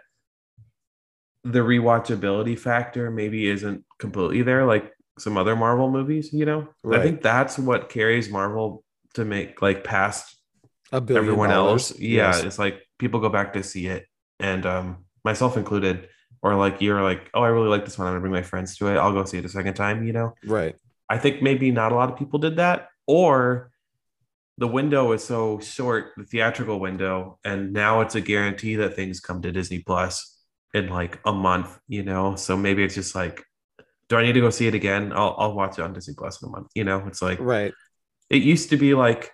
[1.45, 4.65] the rewatchability factor maybe isn't completely there.
[4.67, 6.69] Like some other Marvel movies, you know?
[6.85, 7.01] Right.
[7.01, 8.85] I think that's what carries Marvel
[9.15, 10.37] to make like past
[10.93, 11.91] everyone dollars.
[11.93, 11.99] else.
[12.01, 12.45] Yeah, Yes.
[12.45, 14.07] it's like people go back to see it,
[14.41, 16.09] and um, myself included.
[16.41, 18.07] Or like you're like, oh, I really like this one.
[18.07, 18.97] I'm gonna bring my friends to it.
[18.97, 20.05] I'll go see it a second time.
[20.05, 20.77] You know, Right.
[21.11, 23.71] I think maybe not a lot of people did that, or
[24.59, 29.21] the window is so short, the theatrical window, and now it's a guarantee that things
[29.21, 30.37] come to Disney Plus
[30.75, 31.79] in like a month.
[31.89, 33.45] You know, so maybe it's just like,
[34.09, 35.13] do I need to go see it again?
[35.13, 36.69] I'll I'll watch it on Disney Plus in a month.
[36.75, 37.73] You know, it's like Right.
[38.31, 39.31] it used to be like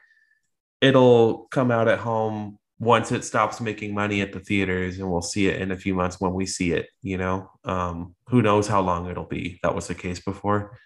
[0.80, 5.22] it'll come out at home once it stops making money at the theaters and we'll
[5.22, 8.66] see it in a few months when we see it you know um who knows
[8.66, 10.76] how long it'll be that was the case before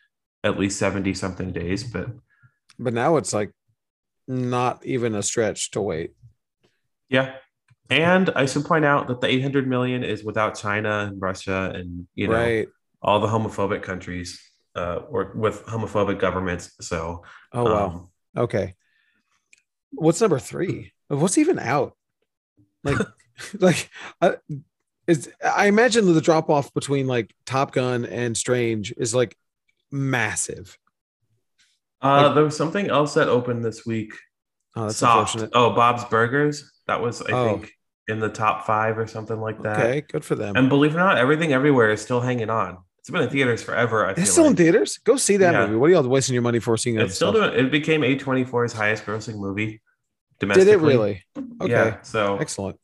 [0.45, 2.09] at least 70 something days but
[2.79, 3.51] But now it's like
[4.29, 6.13] not even a stretch to wait.
[7.09, 7.35] yeah
[7.91, 12.07] and i should point out that the 800 million is without china and russia and
[12.15, 12.69] you know right.
[13.01, 14.39] all the homophobic countries
[14.77, 17.87] uh or with homophobic governments so Oh wow.
[17.87, 18.75] um, Okay.
[19.91, 20.93] What's number three?
[21.09, 21.97] What's even out?
[22.85, 22.99] Like,
[23.59, 24.33] like, uh,
[25.07, 29.37] is I imagine the drop off between like Top Gun and Strange is like
[29.91, 30.77] massive.
[32.03, 34.13] Uh Like- there was something else that opened this week
[34.77, 35.35] Oh, that's Soft.
[35.35, 35.51] unfortunate.
[35.55, 36.71] Oh, Bob's Burgers.
[36.87, 37.45] That was, I Oh.
[37.49, 37.73] think,
[38.07, 39.79] in the top five or something like that.
[39.81, 40.57] Okay, good for them.
[40.57, 42.79] And believe it or not, everything everywhere is still hanging on.
[43.01, 44.07] It's been in theaters forever.
[44.07, 44.99] I feel it's still in theaters.
[44.99, 45.67] Go see that Yeah.
[45.67, 45.77] movie.
[45.77, 46.97] What are y'all wasting your money for seeing?
[46.97, 47.03] It?
[47.03, 47.67] It's still other doing.
[47.67, 49.81] It became A24's highest grossing movie
[50.37, 50.39] stuff?
[50.39, 50.73] Did domestically.
[50.73, 51.25] it really?
[51.63, 52.03] Okay, Yeah.
[52.03, 52.79] So excellent.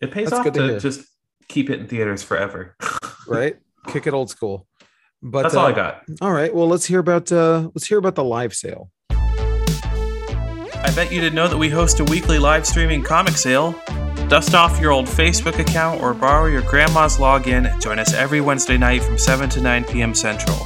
[0.00, 1.06] it pays That's off good to to, just
[1.48, 2.76] keep it in theaters forever.
[3.28, 4.66] Right, kick it old school.
[5.22, 6.02] But That's all uh, I got.
[6.20, 6.52] All right.
[6.52, 8.90] Well, let's hear about uh let's hear about the live sale.
[10.84, 13.80] I bet you didn't know that we host a weekly live streaming comic sale.
[14.28, 18.40] Dust off your old Facebook account or borrow your grandma's login and join us every
[18.40, 20.14] Wednesday night from 7 to 9 p.m.
[20.14, 20.58] Central.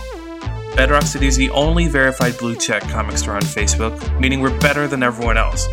[0.75, 4.87] Bedrock City is the only verified blue check comic store on Facebook, meaning we're better
[4.87, 5.67] than everyone else.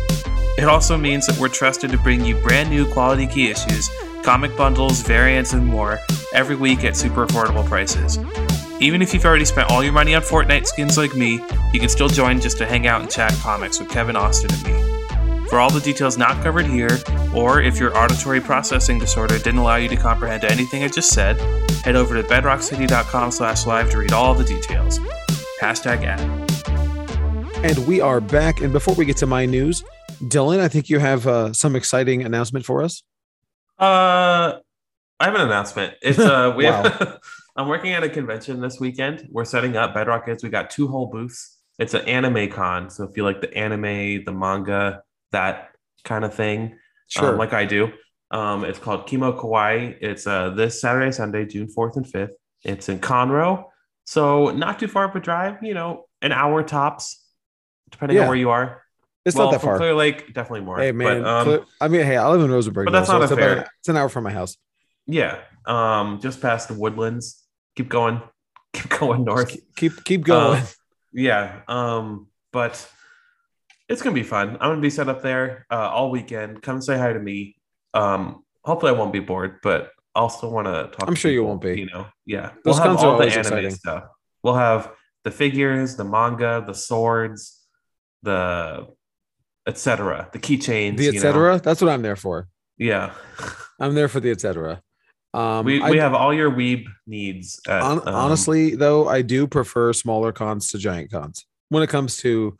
[0.58, 3.88] It also means that we're trusted to bring you brand new quality key issues,
[4.22, 6.00] comic bundles, variants, and more
[6.34, 8.18] every week at super affordable prices.
[8.80, 11.40] Even if you've already spent all your money on Fortnite skins like me,
[11.72, 14.64] you can still join just to hang out and chat comics with Kevin Austin and
[14.64, 15.48] me.
[15.48, 16.98] For all the details not covered here,
[17.34, 21.38] or if your auditory processing disorder didn't allow you to comprehend anything I just said,
[21.84, 24.98] head over to bedrockcity.com slash live to read all the details.
[25.60, 26.20] Hashtag ad.
[27.64, 28.60] And we are back.
[28.60, 29.84] And before we get to my news,
[30.24, 33.02] Dylan, I think you have uh, some exciting announcement for us.
[33.78, 34.58] Uh,
[35.20, 35.94] I have an announcement.
[36.02, 36.82] It's uh, we Wow.
[36.82, 37.18] have,
[37.56, 39.28] I'm working at a convention this weekend.
[39.30, 40.42] We're setting up Bedrock Kids.
[40.42, 41.58] We got two whole booths.
[41.78, 42.90] It's an anime con.
[42.90, 45.70] So if you like the anime, the manga, that
[46.04, 47.32] kind of thing, Sure.
[47.32, 47.92] um, like I do.
[48.30, 49.96] Um, it's called Kimo Kawaii.
[50.00, 52.30] It's uh, this Saturday, Sunday, June 4th and 5th.
[52.64, 53.64] It's in Conroe.
[54.04, 57.24] So not too far of a drive, you know, an hour tops,
[57.90, 58.22] depending Yeah.
[58.22, 58.82] on where you are.
[59.24, 59.78] it's well, not that far.
[59.78, 60.78] Clear Lake, definitely more.
[60.78, 63.06] hey man, But, um, Cle- I mean, hey, I live in Rosenberg, but though, that's
[63.08, 64.56] so not it's, a about fair- an- it's an hour from my house.
[65.06, 65.38] Yeah.
[65.66, 67.42] Um, just past the woodlands.
[67.76, 68.20] Keep going.
[68.72, 69.50] Keep going north.
[69.50, 70.60] Just keep keep going.
[70.60, 70.66] Uh,
[71.12, 71.60] yeah.
[71.68, 72.90] Um, but
[73.88, 74.50] it's gonna be fun.
[74.60, 76.60] I'm gonna be set up there uh, all weekend.
[76.60, 77.54] Come say hi to me.
[77.92, 81.08] Um, hopefully I won't be bored, but I also want to talk.
[81.08, 81.78] I'm sure you won't be.
[81.78, 82.50] You know, yeah.
[82.64, 83.70] Those we'll have all the anime exciting.
[83.70, 84.04] stuff.
[84.42, 84.90] We'll have
[85.24, 87.60] the figures, the manga, the swords,
[88.22, 88.88] the
[89.66, 90.28] etc.
[90.32, 90.96] The keychains.
[90.96, 91.16] the you know.
[91.16, 91.60] etc.
[91.60, 92.48] That's what I'm there for.
[92.78, 93.12] Yeah.
[93.80, 94.82] I'm there for the etc.
[95.34, 97.60] Um, we I- we have all your weeb needs.
[97.68, 101.88] At, Hon- um, honestly, though, I do prefer smaller cons to giant cons when it
[101.88, 102.56] comes to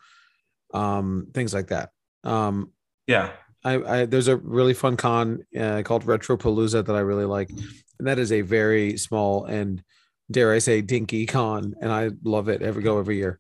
[0.75, 1.91] um, things like that.
[2.25, 2.73] Um,
[3.07, 3.31] yeah.
[3.65, 8.09] I, I there's a really fun con uh, called Retropalooza that I really like, and
[8.09, 9.83] that is a very small and
[10.31, 13.39] dare I say dinky con, and I love it every go every year.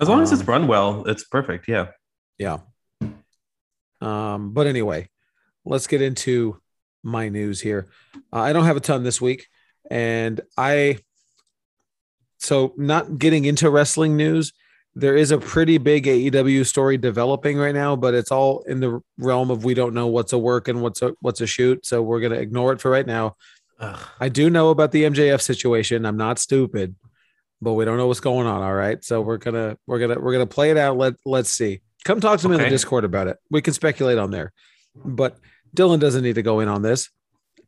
[0.00, 1.66] As long as it's Um, run well, it's perfect.
[1.68, 1.88] Yeah.
[2.38, 2.58] Yeah.
[4.00, 5.08] Um, but anyway,
[5.64, 6.60] let's get into
[7.02, 7.86] my news here.
[8.32, 9.48] Uh, I don't have a ton this week,
[9.90, 10.98] and I
[12.38, 14.52] so not getting into wrestling news.
[14.94, 19.00] There is a pretty big AEW story developing right now, but it's all in the
[19.16, 22.02] realm of we don't know what's a work and what's a what's a shoot, so
[22.02, 23.36] we're gonna ignore it for right now.
[23.80, 24.00] Ugh.
[24.18, 26.04] I do know about the MJF situation.
[26.04, 26.96] I'm not stupid,
[27.60, 28.62] but we don't know what's going on.
[28.62, 30.96] All right, so we're gonna we're gonna we're gonna play it out.
[30.96, 31.80] Let let's see.
[32.04, 33.38] Come talk to me in the Discord about it.
[33.50, 34.52] We can speculate on there,
[34.96, 35.38] but
[35.76, 37.08] Dylan doesn't need to go in on this.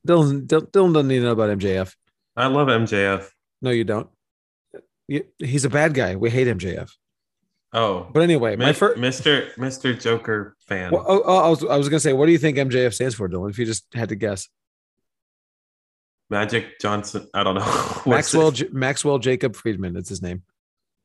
[0.07, 1.95] Dylan Dylan doesn't need to know about MJF.
[2.37, 3.29] I love MJF.
[3.63, 4.09] No, you don't.
[5.09, 6.17] You- He's a bad guy.
[6.17, 6.91] We hate MJF.
[7.73, 8.99] Oh, But anyway, my first.
[9.01, 9.55] Mr.
[9.55, 10.01] Mr.
[10.01, 10.91] Joker fan.
[10.91, 13.15] Well, oh, oh, I was I was gonna say, what do you think MJF stands
[13.15, 13.51] for, Dylan?
[13.51, 14.49] If you just had to guess,
[16.31, 17.29] Magic Johnson.
[17.35, 18.03] I don't know.
[18.07, 18.51] Maxwell?
[18.53, 19.97] J- Maxwell Jacob Friedman.
[19.97, 20.43] It's his name.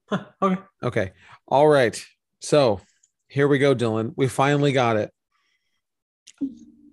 [0.09, 0.61] Huh, okay.
[0.83, 1.11] Okay.
[1.47, 2.03] All right.
[2.41, 2.79] So
[3.27, 4.13] here we go, Dylan.
[4.15, 5.11] We finally got it.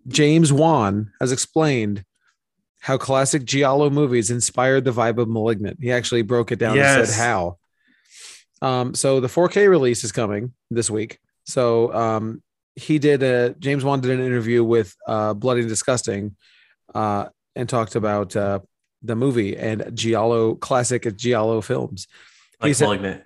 [0.09, 2.05] James Wan has explained
[2.81, 5.79] how classic Giallo movies inspired the vibe of Malignant.
[5.81, 7.59] He actually broke it down and said how.
[8.61, 11.19] Um, so the 4K release is coming this week.
[11.45, 12.43] So um,
[12.75, 16.37] he did a James Wan did an interview with uh, Bloody and Disgusting
[16.95, 18.61] uh, and talked about uh,
[19.03, 22.07] the movie and Giallo classic Giallo films.
[22.63, 23.23] He said- malignant.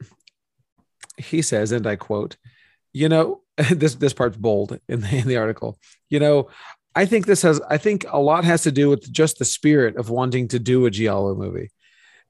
[1.19, 2.37] he says, and I quote,
[2.93, 5.79] you know, this this part's bold in the in the article.
[6.11, 6.49] You know,
[6.95, 9.97] I think this has I think a lot has to do with just the spirit
[9.97, 11.71] of wanting to do a Giallo movie.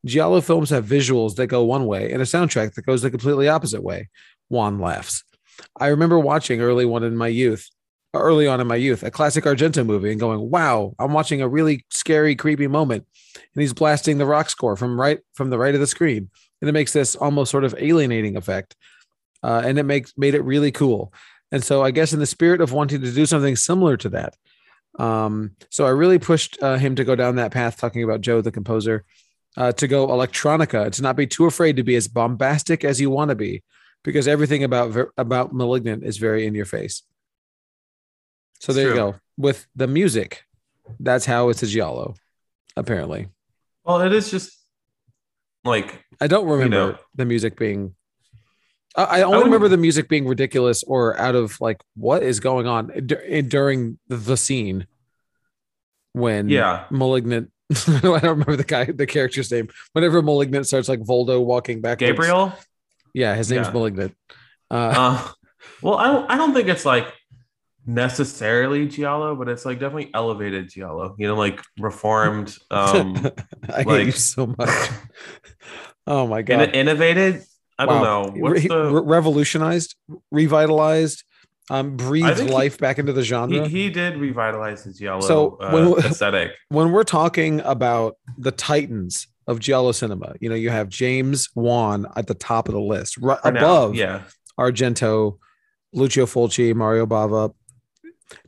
[0.05, 3.49] Giallo films have visuals that go one way and a soundtrack that goes the completely
[3.49, 4.09] opposite way.
[4.49, 5.25] Wan laughs.
[5.81, 7.69] I remember watching early one in my youth,
[8.15, 11.49] early on in my youth, a classic Argento movie and going, "Wow, I'm watching a
[11.49, 15.75] really scary, creepy moment." And he's blasting the rock score from right from the right
[15.75, 18.77] of the screen and it makes this almost sort of alienating effect
[19.47, 21.13] uh, and it makes made it really cool.
[21.53, 24.35] And so i guess in the spirit of wanting to do something similar to that
[24.99, 28.41] um, so i really pushed uh, him to go down that path talking about joe
[28.41, 29.05] the composer
[29.57, 30.91] uh, to go electronica.
[30.93, 33.63] To not be too afraid to be as bombastic as you want to be
[34.05, 37.03] because everything about about malignant is very in your face.
[38.61, 39.17] So there you go.
[39.37, 40.43] With the music
[41.01, 42.15] that's how it's a giallo
[42.77, 43.29] apparently.
[43.85, 44.57] Well, it is just
[45.65, 46.99] like I don't remember know.
[47.15, 47.95] the music being.
[48.97, 52.41] I, I only wouldn't- remember the music being ridiculous or out of like what is
[52.41, 54.87] going on dur- during the scene
[56.13, 56.85] when yeah.
[56.91, 57.51] malignant.
[57.89, 59.69] I don't remember the guy, the character's name.
[59.93, 62.53] Whenever malignant starts like Voldo walking back, Gabriel.
[63.13, 63.73] Yeah, his name's Yeah.
[63.73, 64.15] malignant.
[64.71, 65.29] Uh, Uh,
[65.83, 66.31] well, I don't.
[66.31, 67.13] I don't think it's like
[67.87, 71.15] necessarily giallo, but it's like definitely elevated giallo.
[71.19, 73.17] You know, like reformed, um,
[73.75, 74.89] I hate you so much.
[76.07, 76.67] oh my god!
[76.67, 76.75] god!
[76.77, 77.43] innovated.
[77.79, 78.23] I don't Wow.
[78.25, 79.03] know what's Re- the.
[79.03, 79.97] revolutionized,
[80.31, 81.25] revitalized,
[81.71, 83.69] um, breathed think he- life back into the genre.
[83.69, 86.53] He, he did revitalize the giallo So, uh, when- aesthetic.
[86.69, 92.07] when we're talking about the titans of giallo cinema, you know, you have James Wan
[92.17, 93.61] at the top of the list, right for now.
[93.61, 94.23] above yeah,
[94.59, 95.39] Argento,
[95.93, 97.53] Lucio Fulci, Mario Bava.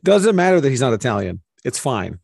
[0.03, 1.41] Doesn't matter that he's not Italian.
[1.63, 2.19] It's fine.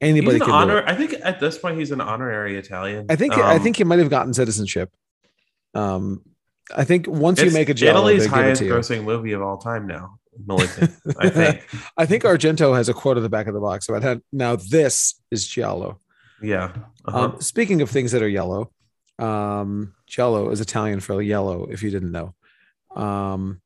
[0.00, 0.82] Anybody an can honor.
[0.86, 3.06] I think at this point he's an honorary Italian.
[3.10, 4.90] I think I Um, think he might have gotten citizenship.
[5.74, 6.22] Um,
[6.74, 9.42] I think once you make a giallo, Italy's they give it highest grossing movie of
[9.42, 10.18] all time now.
[10.44, 11.66] Malignant, I think.
[11.96, 14.56] I think Argento has a quote at the back of the box about how now
[14.56, 16.00] this is giallo.
[16.42, 16.72] Yeah.
[17.06, 17.18] Uh-huh.
[17.18, 18.70] Um, speaking of things that are yellow,
[19.18, 21.66] um, Giallo is Italian for yellow.
[21.70, 22.34] If you didn't know,
[22.94, 23.62] um,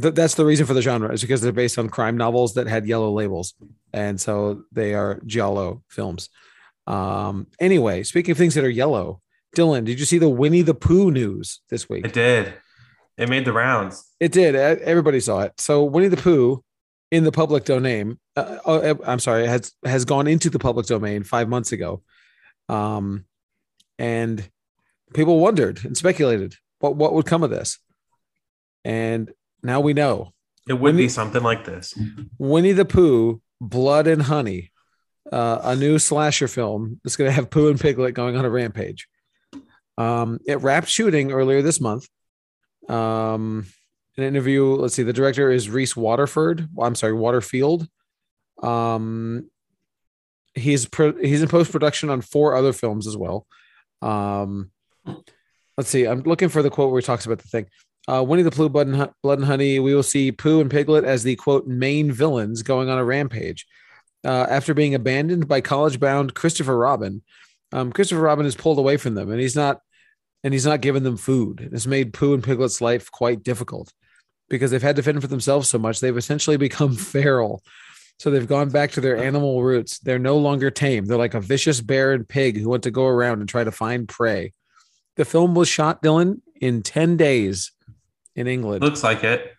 [0.00, 2.68] th- that's the reason for the genre is because they're based on crime novels that
[2.68, 3.54] had yellow labels,
[3.92, 6.28] and so they are Giallo films.
[6.86, 9.20] Um, anyway, speaking of things that are yellow,
[9.56, 12.04] Dylan, did you see the Winnie the Pooh news this week?
[12.04, 12.54] it did.
[13.16, 14.04] It made the rounds.
[14.20, 14.54] It did.
[14.54, 15.60] Everybody saw it.
[15.60, 16.62] So Winnie the Pooh
[17.10, 18.18] in the public domain.
[18.36, 22.02] Uh, uh, I'm sorry, has has gone into the public domain five months ago,
[22.68, 23.24] um,
[23.98, 24.48] and
[25.14, 27.78] people wondered and speculated what what would come of this,
[28.84, 29.32] and
[29.62, 30.32] now we know.
[30.68, 31.98] It would Winnie- be something like this.
[32.38, 34.70] Winnie the Pooh, Blood and Honey,
[35.32, 38.50] uh, a new slasher film that's going to have Pooh and Piglet going on a
[38.50, 39.08] rampage.
[39.98, 42.08] Um, it wrapped shooting earlier this month.
[42.88, 43.66] Um,
[44.16, 44.64] an interview.
[44.64, 45.02] Let's see.
[45.02, 46.68] The director is Rhys Waterford.
[46.80, 47.86] I'm sorry, Waterfield.
[48.62, 49.50] Um,
[50.54, 53.46] he's pro- he's in post production on four other films as well.
[54.00, 54.70] Um,
[55.76, 56.06] let's see.
[56.06, 57.66] I'm looking for the quote where he talks about the thing.
[58.06, 59.80] Uh, Winnie the Pooh, Blood and, Blood and Honey.
[59.80, 63.66] We will see Pooh and Piglet as the quote main villains going on a rampage.
[64.24, 67.22] Uh, after being abandoned by college-bound Christopher Robin,
[67.72, 69.80] um, Christopher Robin is pulled away from them, and he's not,
[70.44, 71.68] and he's not giving them food.
[71.72, 73.92] It's made Pooh and Piglet's life quite difficult
[74.48, 76.00] because they've had to fend for themselves so much.
[76.00, 77.62] They've essentially become feral.
[78.18, 79.98] So they've gone back to their animal roots.
[80.00, 81.04] They're no longer tame.
[81.04, 83.70] They're like a vicious bear and pig who want to go around and try to
[83.70, 84.52] find prey.
[85.16, 87.70] The film was shot, Dylan, in 10 days
[88.34, 88.82] in England.
[88.82, 89.52] Looks like it.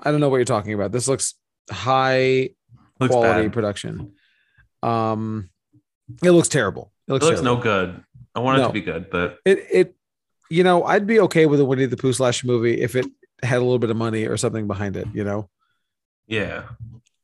[0.00, 0.92] I don't know what you're talking about.
[0.92, 1.34] This looks
[1.70, 2.50] high
[3.00, 3.52] Looks quality bad.
[3.52, 4.12] production.
[4.82, 5.50] Um,
[6.22, 6.92] it looks terrible.
[7.08, 7.56] It It looks, looks terrible.
[7.56, 8.04] no good.
[8.34, 8.66] I want it No.
[8.68, 9.95] to be good, but It it,
[10.50, 13.06] you know, I'd be okay with a Winnie the Pooh slash movie if it
[13.42, 15.08] had a little bit of money or something behind it.
[15.12, 15.48] You know.
[16.26, 16.64] yeah.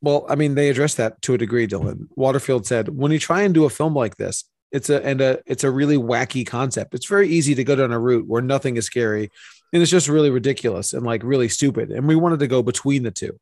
[0.01, 1.65] Well, I mean, they addressed that to a degree.
[1.65, 5.21] Dylan Waterfield said, when you try and do a film like this, it's a and
[5.21, 6.93] a it's a really wacky concept.
[6.93, 9.31] It's very easy to go down a route where nothing is scary,
[9.71, 11.91] and it's just really ridiculous and like really stupid.
[11.91, 13.39] And we wanted to go between the two.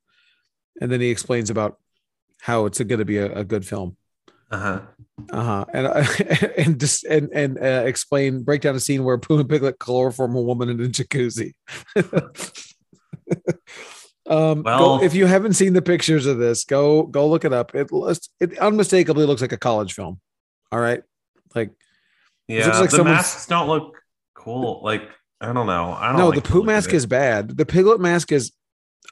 [0.80, 1.80] And then he explains about
[2.42, 3.98] how it's going to be a, a good film.
[4.52, 4.82] Uh huh.
[5.30, 5.66] Uh-huh.
[5.74, 6.06] And uh,
[6.58, 10.36] and just and and uh, explain break down a scene where Pooh and Piglet chloroform
[10.36, 11.54] a woman in a jacuzzi.
[14.28, 17.54] um Well- go, if you haven't seen the pictures of this, go go look it
[17.54, 17.76] up.
[17.76, 20.20] It looks it unmistakably looks like a college film.
[20.72, 21.02] All right.
[21.56, 21.72] Like
[22.48, 22.66] Yeah.
[22.68, 23.98] looks like the someone's- masks don't look
[24.34, 24.82] cool.
[24.84, 25.04] Like
[25.40, 25.92] I don't know.
[25.94, 26.18] I don't.
[26.18, 27.58] no, like the the Pooh mask is bad.
[27.58, 28.52] The Piglet mask is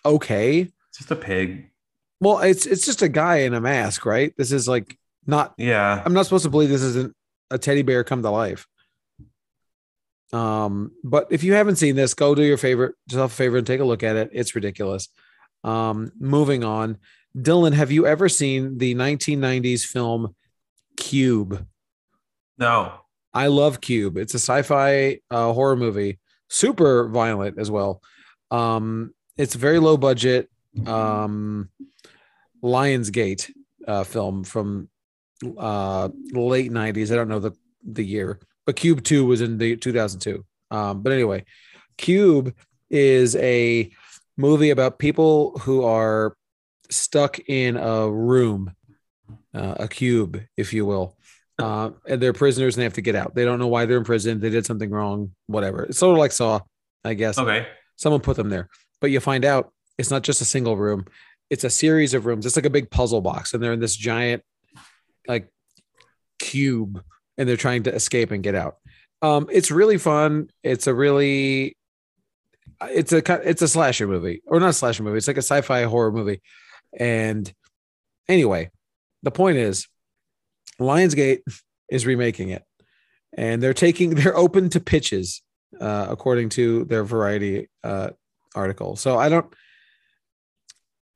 [0.06, 0.60] okay.
[0.90, 1.72] It's just a pig.
[2.20, 4.34] Well, it's it's just a guy in a mask, right?
[4.38, 4.98] This is like
[5.30, 6.02] not Yeah.
[6.06, 7.16] I'm not supposed to believe this isn't
[7.52, 8.68] a teddy bear come to life.
[10.32, 13.66] Um, but if you haven't seen this, go do your favorite, yourself a favor and
[13.66, 14.30] take a look at it.
[14.34, 15.08] It's ridiculous.
[15.64, 16.98] Um, moving on.
[17.38, 20.36] Dylan, have you ever seen the 1990s film
[20.98, 21.66] Cube?
[22.58, 22.94] No.
[23.34, 24.18] I love Cube.
[24.18, 26.20] It's a sci-fi uh, horror movie,
[26.50, 28.02] super violent as well.
[28.52, 30.50] Um, it's very low budget.
[30.86, 31.70] Um,
[32.64, 33.52] Lionsgate
[33.88, 34.90] uh, film from
[35.58, 37.12] uh, late '90s.
[37.12, 40.46] I don't know the the year, but Cube Two was in the 2002.
[40.72, 41.46] Um, but anyway,
[41.98, 42.54] Cube
[42.90, 43.92] is a
[44.38, 46.36] movie about people who are
[46.90, 48.74] stuck in a room,
[49.54, 51.16] uh, a cube, if you will
[51.60, 53.36] uh, and they're prisoners and they have to get out.
[53.36, 54.40] They don't know why they're in prison.
[54.40, 55.84] They did something wrong, whatever.
[55.84, 56.62] It's sort of like Saw,
[57.04, 57.38] I guess.
[57.38, 57.68] Okay.
[57.98, 58.70] Someone put them there,
[59.02, 61.06] but you find out it's not just a single room;
[61.50, 62.46] it's a series of rooms.
[62.46, 64.42] It's like a big puzzle box, and they're in this giant,
[65.30, 65.48] like,
[66.40, 67.02] cube,
[67.38, 68.78] and they're trying to escape and get out.
[69.22, 70.50] Um, it's really fun.
[70.64, 71.78] It's a really,
[72.82, 75.18] it's a it's a slasher movie, or not a slasher movie.
[75.18, 76.42] It's like a sci-fi horror movie,
[76.98, 77.52] and
[78.28, 78.72] anyway,
[79.24, 79.88] the point is
[80.80, 81.42] Lionsgate
[81.90, 82.64] is remaking it,
[83.38, 85.42] and they're taking they're open to pitches,
[85.80, 88.12] uh, according to their Variety uh,
[88.56, 88.96] article.
[88.96, 89.54] So I don't.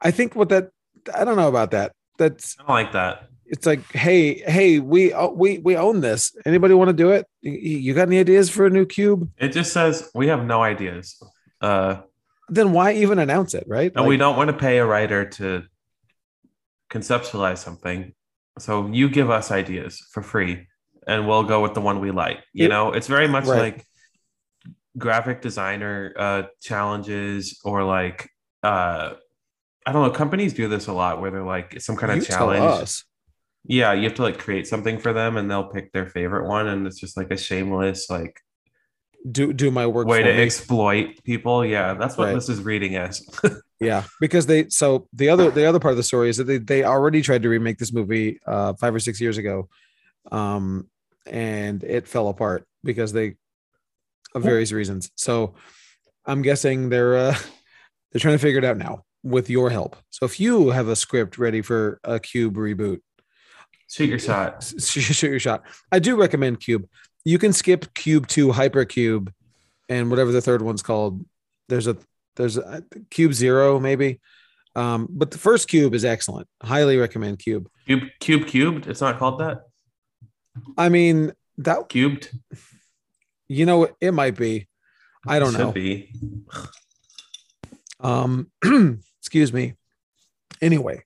[0.01, 0.70] I think what that
[1.16, 1.93] I don't know about that.
[2.18, 3.30] That's I don't like that.
[3.54, 6.36] It's like, hey, hey, we uh, we we own this.
[6.43, 7.24] Anybody want to do it?
[7.41, 9.30] You- You got any ideas for a new cube?
[9.38, 11.06] It just says we have no ideas.
[11.62, 11.91] Uh,
[12.49, 13.91] Then why even announce it, right?
[13.95, 15.47] and we don't want to pay a writer to
[16.89, 18.14] conceptualize something.
[18.60, 20.68] So you give us ideas for free
[21.08, 22.39] and we'll go with the one we like.
[22.54, 23.60] You It- know, it's very much Right.
[23.66, 23.86] like
[25.06, 28.30] graphic designer uh challenges or like
[28.64, 29.14] uh
[29.86, 32.28] I don't know, companies do this a lot where they're like some kind you of
[32.28, 33.04] tell challenge.
[33.66, 36.68] Yeah, you have to like create something for them and they'll pick their favorite one
[36.68, 38.41] and it's just like a shameless like
[39.32, 40.41] Do do my work way for to me.
[40.43, 41.66] exploit people.
[41.66, 42.36] Yeah, that's what Right.
[42.36, 43.26] this is reading as.
[43.80, 46.57] Yeah, because they so the other the other part of the story is that they
[46.57, 49.68] they already tried to remake this movie uh five or six years ago,
[50.32, 50.88] um,
[51.26, 53.36] and it fell apart because they
[54.36, 55.11] of various reasons.
[55.16, 55.55] So
[56.26, 57.36] I'm guessing they're uh
[58.11, 59.97] they're trying to figure it out now with your help.
[60.11, 62.99] So if you have a script ready for a Cube reboot,
[63.94, 64.64] Shoot your shot.
[64.64, 65.64] shoot your shot.
[65.91, 66.88] I do recommend Cube.
[67.26, 69.32] You can skip Cube to Hypercube,
[69.88, 71.24] and whatever the third one's called.
[71.70, 71.96] There's a
[72.36, 74.20] there's a Cube Zero maybe,
[74.76, 76.48] um, but the first Cube is excellent.
[76.62, 77.70] Highly recommend Cube.
[77.86, 78.88] Cube cube cubed.
[78.88, 79.64] It's not called that.
[80.78, 82.32] I mean that Cubed.
[83.48, 84.68] you know it might be.
[85.28, 85.72] I don't know.
[85.72, 86.12] be.
[88.00, 88.52] Um,
[89.22, 89.76] excuse me.
[90.62, 91.04] Anyway,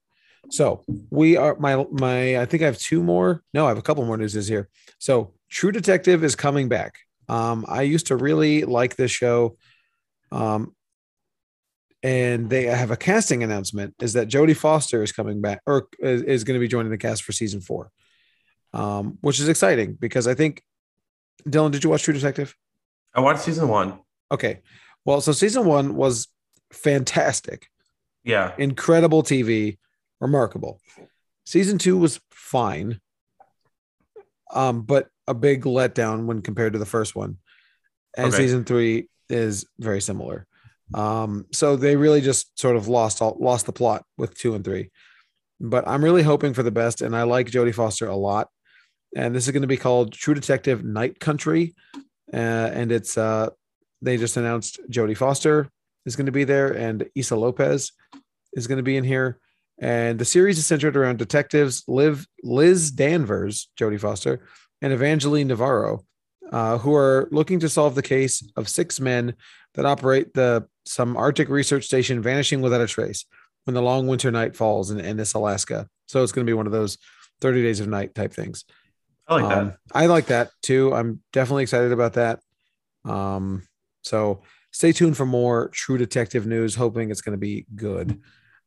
[0.50, 2.40] so we are my my.
[2.40, 3.44] I think I have two more.
[3.54, 4.70] No, I have a couple more newses here.
[5.00, 7.00] So True Detective is coming back.
[7.30, 9.58] Um, I used to really like this show.
[10.32, 10.74] Um,
[12.04, 16.22] and they have a casting announcement is that Jodie Foster is coming back or is,
[16.22, 17.92] is going to be joining the cast for season four,
[18.74, 20.62] um, which is exciting because I think
[21.48, 22.56] Dylan, did you watch True Detective?
[23.16, 24.00] I watched season one.
[24.32, 24.60] Okay,
[25.06, 26.28] well, so season one was
[26.72, 27.68] fantastic
[28.24, 28.54] Yeah.
[28.58, 29.78] incredible TV,
[30.20, 30.80] remarkable.
[31.46, 33.00] Season two was fine,
[34.54, 37.38] um, but a big letdown when compared to the first one.
[38.16, 38.38] And Okay.
[38.38, 40.48] season three is very similar.
[40.94, 44.64] Um, so they really just sort of lost all lost the plot with two and
[44.64, 44.90] three.
[45.60, 48.50] But I'm really hoping for the best, and I like Jodie Foster a lot.
[49.16, 51.74] And this is going to be called True Detective Night Country,
[52.34, 53.50] uh, and it's uh,
[54.02, 55.70] they just announced Jodie Foster
[56.06, 57.92] is going to be there, and Issa Lopez
[58.54, 59.40] is going to be in here.
[59.80, 64.48] And the series is centered around detectives Liv, Liz Danvers, Jodie Foster,
[64.82, 66.04] and Evangeline Navarro,
[66.52, 69.36] uh, who are looking to solve the case of six men
[69.76, 73.26] that operate the some Arctic research station vanishing without a trace
[73.66, 75.88] when the long winter night falls in, in this Alaska.
[76.08, 76.98] So it's going to be one of those
[77.42, 78.64] 30 days of night type things.
[79.28, 79.78] I like Um, that.
[79.94, 80.94] I like that too.
[80.94, 82.40] I'm definitely excited about that.
[83.04, 83.68] Um,
[84.04, 86.76] so stay tuned for more True Detective news.
[86.76, 88.22] Hoping it's going to be good.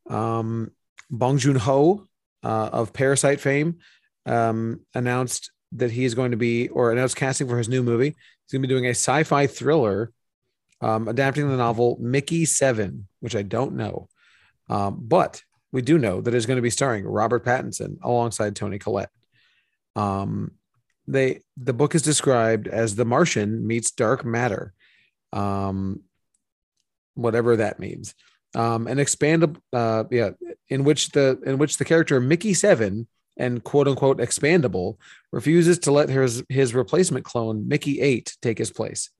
[0.09, 0.71] Um,
[1.11, 2.07] Bong Joon Ho
[2.43, 3.79] uh, of Parasite fame
[4.27, 8.09] um, announced that he is going to be, or announced casting for his new movie.
[8.09, 10.13] He's going to be doing a sci-fi thriller,
[10.81, 14.09] um, adapting the novel Mickey Seven, which I don't know,
[14.69, 15.43] um, but
[15.73, 19.11] we do know that it's going to be starring Robert Pattinson alongside Toni Collette.
[19.95, 20.53] Um,
[21.07, 24.73] they the book is described as The Martian meets Dark Matter,
[25.33, 26.03] um,
[27.15, 28.15] whatever that means.
[28.55, 30.31] Um, an expandable, uh, yeah,
[30.71, 33.07] in which the in which the character Mickey Seven
[33.37, 34.97] and quote unquote expandable
[35.33, 39.11] refuses to let his his replacement clone Mickey Eight take his place.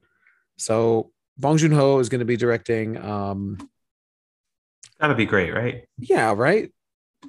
[0.57, 2.97] So Bong Joon Ho is going to be directing.
[2.97, 3.69] Um,
[4.99, 5.85] That'd be great, right?
[5.99, 6.71] yeah, right.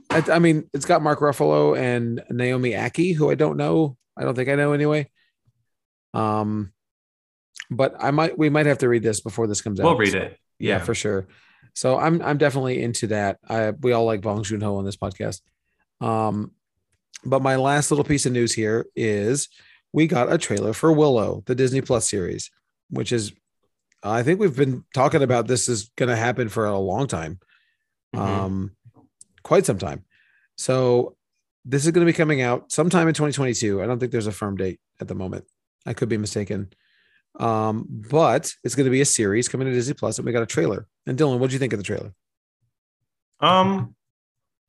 [0.10, 3.96] I, I mean, it's got Mark Ruffalo and Naomi Ackie, who I don't know.
[4.18, 5.10] I don't think I know anyway.
[6.14, 6.74] Um,
[7.70, 9.86] but I might we might have to read this before this comes out.
[9.86, 10.38] We'll read So- it.
[10.60, 10.84] yeah, Yeah.
[10.84, 11.28] for sure.
[11.74, 13.40] So I'm I'm definitely into that.
[13.48, 15.42] I we all like Bong Joon Ho on this podcast.
[16.00, 16.52] Um,
[17.24, 19.48] but my last little piece of news here is
[19.94, 22.50] we got a trailer for Willow, the Disney Plus series,
[22.90, 23.32] which is
[24.04, 27.40] I think we've been talking about this is going to happen for a long time,
[28.16, 28.20] Mhm.
[28.20, 28.76] um,
[29.44, 30.04] quite some time.
[30.58, 31.16] So
[31.66, 33.82] this is going to be coming out sometime in 2022.
[33.82, 35.46] I don't think there's a firm date at the moment.
[35.86, 36.72] I could be mistaken.
[37.40, 40.44] Um, but it's going to be a series coming to Disney Plus, and we got
[40.44, 40.88] a trailer.
[41.08, 42.14] And Dylan, what do you think of the trailer?
[43.40, 43.96] um,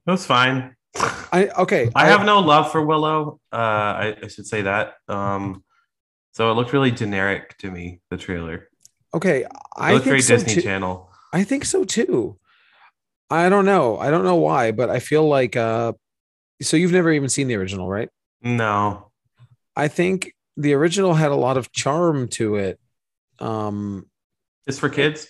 [0.07, 0.75] it was fine.
[0.97, 1.91] I okay.
[1.95, 3.39] I have no love for Willow.
[3.53, 4.95] Uh, I, I should say that.
[5.09, 5.63] Um,
[6.33, 8.01] so it looked really generic to me.
[8.11, 8.69] The trailer.
[9.15, 9.45] okay.
[9.77, 10.61] I looked think very so Disney too.
[10.63, 11.11] Channel.
[11.33, 12.39] I think so too.
[13.31, 13.99] I don't know.
[13.99, 15.93] I don't know why, but I feel like uh
[16.61, 18.09] so you've never even seen the original, right?
[18.43, 19.11] No.
[19.77, 22.79] I think the original had a lot of charm to it.
[23.39, 24.07] Um
[24.67, 25.29] It's for kids.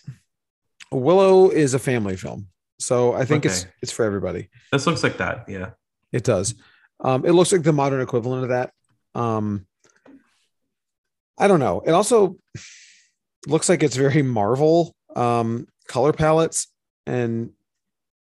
[0.93, 2.49] Willow is a family film.
[2.79, 3.71] So I think it's Okay.
[3.83, 4.49] it's for everybody.
[4.73, 5.49] This looks like that.
[5.49, 5.71] Yeah.
[6.13, 6.55] It does.
[7.01, 8.73] Um, it looks like the modern equivalent of that.
[9.15, 9.67] Um,
[11.39, 11.83] I don't know.
[11.87, 12.37] It also
[13.47, 16.69] looks like it's very Marvel um, color palettes,
[17.07, 17.51] and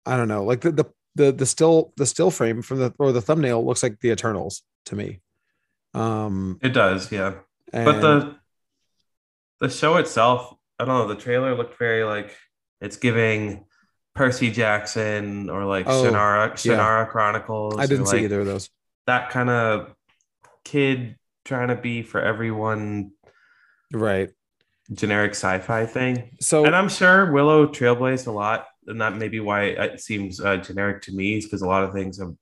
[0.05, 0.43] I don't know.
[0.43, 0.85] Like the the
[1.15, 4.63] the the still the still frame from the or the thumbnail looks like the Eternals
[4.85, 5.21] to me.
[5.93, 7.11] Um, It does.
[7.11, 7.35] Yeah.
[7.71, 8.35] but the
[9.61, 11.07] the show itself, I don't know.
[11.13, 12.35] The trailer looked very like
[12.81, 13.65] it's giving
[14.13, 17.05] Percy Jackson or like Oh, Shannara yeah.
[17.05, 17.75] Chronicles.
[17.77, 18.69] I didn't see like, either of those.
[19.07, 19.93] That kind of
[20.63, 23.11] kid trying to be for everyone
[23.93, 24.31] Right.
[24.91, 26.31] generic sci-fi thing.
[26.39, 30.39] So And I'm sure Willow trailblazed a lot, and that may be why it seems
[30.39, 32.33] uh, generic to me, is because a lot of things have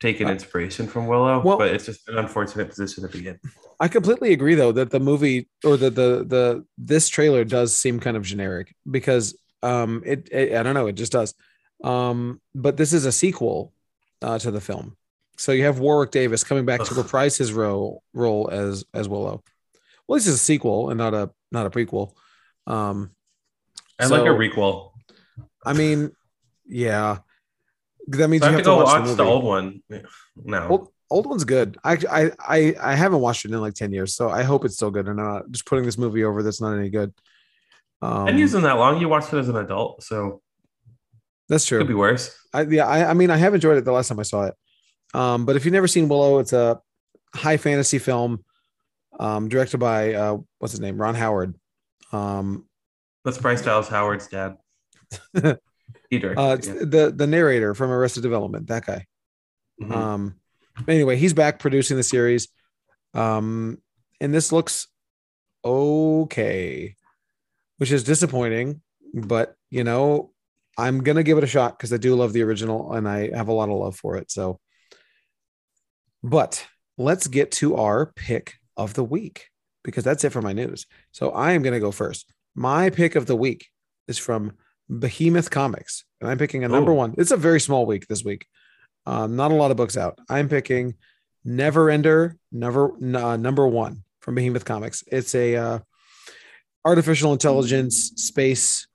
[0.00, 3.38] taken Uh, inspiration from Willow, well- but it's just an unfortunate position to be in.
[3.80, 8.00] I completely agree though that the movie or the the the this trailer does seem
[8.00, 11.34] kind of generic because um it, it I don't know it just does.
[11.84, 13.72] Um but this is a sequel
[14.22, 14.96] uh, to the film.
[15.36, 19.42] So you have Warwick Davis coming back to reprise his role role as as Willow.
[20.08, 22.12] Well this is a sequel and not a not a prequel.
[22.66, 23.12] Um
[24.00, 24.90] I like a so, requel.
[25.64, 26.10] I mean
[26.66, 27.18] yeah
[28.16, 29.82] that means So you have have to go watch, watch the, the, old one.
[30.44, 30.68] No.
[30.68, 31.76] Old, old one's good.
[31.84, 34.74] I, I I I haven't watched it in like ten years, so I hope it's
[34.74, 35.08] still good.
[35.08, 37.12] And I'm not just putting this movie over that's not any good.
[38.00, 40.40] Um, and using that long, you watched it as an adult, so
[41.48, 41.78] that's true.
[41.78, 42.36] it could be worse.
[42.52, 44.54] I, yeah, I, I mean, I have enjoyed it the last time I saw it.
[45.14, 46.80] Um, but if you've never seen Willow, it's a
[47.34, 48.44] high fantasy film,
[49.18, 51.54] um, directed by uh, what's his name, Ron Howard.
[52.12, 52.66] Um,
[53.24, 54.56] That's Bryce Dallas Howard's dad.
[56.10, 56.40] he directed.
[56.40, 56.84] uh, yeah.
[56.84, 59.06] the the narrator from Arrested Development, that guy.
[59.80, 59.92] Mhm.
[59.92, 60.34] Um,
[60.86, 62.48] anyway, he's back producing the series.
[63.14, 63.78] Um,
[64.20, 64.88] and this looks
[65.64, 66.94] okay,
[67.78, 68.80] which is disappointing,
[69.14, 70.32] but you know,
[70.76, 73.48] I'm gonna give it a shot because I do love the original and I have
[73.48, 74.30] a lot of love for it.
[74.30, 74.60] So,
[76.22, 79.48] but let's get to our pick of the week
[79.84, 80.86] because that's it for my news.
[81.12, 82.32] So I am gonna go first.
[82.54, 83.68] My pick of the week
[84.08, 84.52] is from
[84.88, 86.96] Behemoth Comics, and I'm picking a number Ooh.
[86.96, 87.14] one.
[87.18, 88.46] It's a very small week this week.
[89.06, 90.18] Um, not a lot of books out.
[90.28, 90.94] I'm picking
[91.44, 95.02] Never Ender, never uh, number one from Behemoth Comics.
[95.06, 95.78] It's a uh,
[96.84, 98.86] artificial intelligence space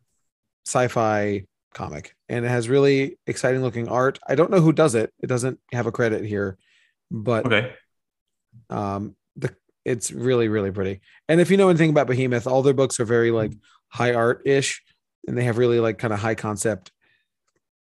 [0.66, 4.20] sci-fi comic, and it has really exciting looking art.
[4.28, 5.12] I don't know who does it.
[5.22, 6.58] It doesn't have a credit here,
[7.10, 7.74] but Okay.
[8.70, 11.02] um, the it's really really pretty.
[11.28, 13.54] And if you know anything about Behemoth, all their books are very like
[13.88, 14.83] high art ish,
[15.28, 16.92] and they have really like kind of high concept,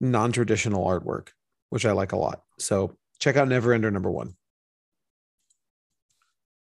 [0.01, 1.29] non traditional artwork,
[1.71, 2.43] which I like a lot.
[2.59, 4.35] So check out Never Ender number one.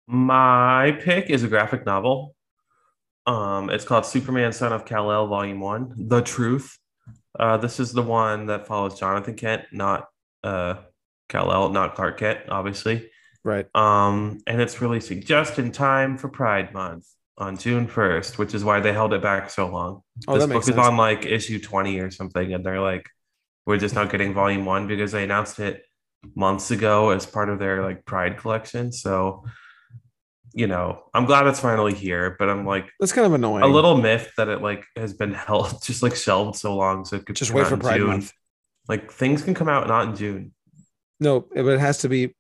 [0.07, 2.35] My pick is a graphic novel.
[3.27, 6.79] Um, it's called Superman, Son of Kal El, Volume One: The Truth.
[7.39, 10.09] Uh, this is the one that follows Jonathan Kent, not
[10.43, 10.77] uh,
[11.29, 13.09] Kal El, not Clark Kent, obviously.
[13.45, 13.67] Right.
[13.75, 17.07] Um, and it's releasing just in time for Pride Month
[17.41, 20.03] on June 1st, which is why they held it back so long.
[20.29, 23.09] Oh, this book makes is on like issue 20 or something, and they're like,
[23.67, 25.83] we're just not getting volume one because they announced it
[26.35, 28.93] months ago as part of their like Pride collection.
[28.93, 29.45] So,
[30.53, 33.63] you know, I'm glad it's finally here, but I'm like That's kind of annoying.
[33.65, 37.05] a little myth that it like has been held just like shelved so long.
[37.05, 38.09] So it could Just wait for Pride June.
[38.09, 38.33] Month.
[38.89, 40.55] Like things can come out not in June.
[41.21, 42.35] No, but it has to be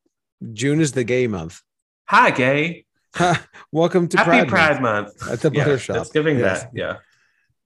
[0.52, 1.60] June is the gay month.
[2.08, 2.86] Hi, gay.
[3.72, 5.20] Welcome to Happy Pride, Pride, Month.
[5.20, 5.32] Month.
[5.32, 5.96] at the Yeah, butter shop.
[5.96, 6.62] It's giving Yes.
[6.62, 6.70] that.
[6.74, 6.96] Yeah.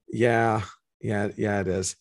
[0.09, 0.63] Yeah,
[1.01, 1.61] yeah, yeah.
[1.61, 1.97] It is.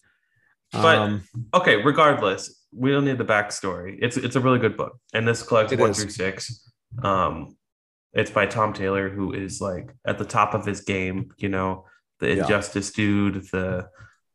[0.71, 1.23] But- um,
[1.53, 1.77] Okay.
[1.83, 3.97] Regardless, we don't need the backstory.
[4.01, 5.99] It's it's a really good book, and this collects one is.
[6.01, 6.69] through six.
[7.03, 7.55] Um,
[8.13, 11.31] it's by Tom Taylor, who is like at the top of his game.
[11.37, 11.85] You know,
[12.19, 12.41] the Yeah.
[12.43, 13.43] Injustice dude.
[13.51, 13.87] The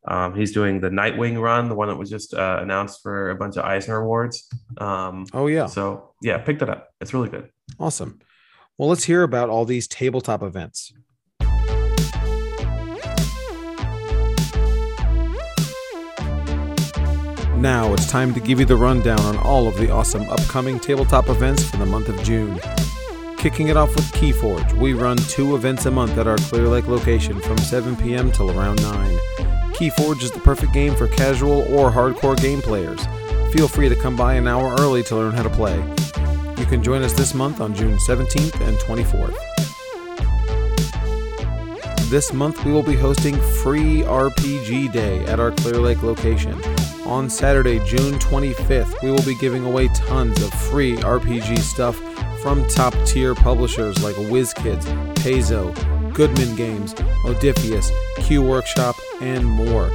[0.07, 3.35] um, he's doing the Nightwing run, the one that was just uh, announced for a
[3.35, 4.47] bunch of Eisner awards.
[4.77, 6.89] Um, oh yeah, So yeah, pick that up.
[7.01, 7.49] It's really good.
[7.79, 8.19] awesome.
[8.79, 10.93] Well, let's hear about all these tabletop events.
[17.57, 21.27] Now it's time to give you the rundown on all of the awesome upcoming tabletop
[21.27, 22.57] events for the month of June.
[23.37, 26.87] Kicking it off with Keyforge, we run two events a month at our Clear Lake
[26.87, 28.31] location from 7 p.m.
[28.31, 29.17] till around 9.
[29.73, 33.05] Keyforge is the perfect game for casual or hardcore game players.
[33.51, 35.83] Feel free to come by an hour early to learn how to play.
[36.59, 39.37] You can join us this month on June 17th and 24th.
[42.09, 46.61] This month we will be hosting Free RPG Day at our Clear Lake location.
[47.05, 51.95] On Saturday, June 25th, we will be giving away tons of free RPG stuff
[52.41, 54.85] from top tier publishers like WizKids,
[55.15, 55.73] Paizo,
[56.13, 56.93] Goodman Games,
[57.23, 59.91] Modiphius, Q Workshop, and more.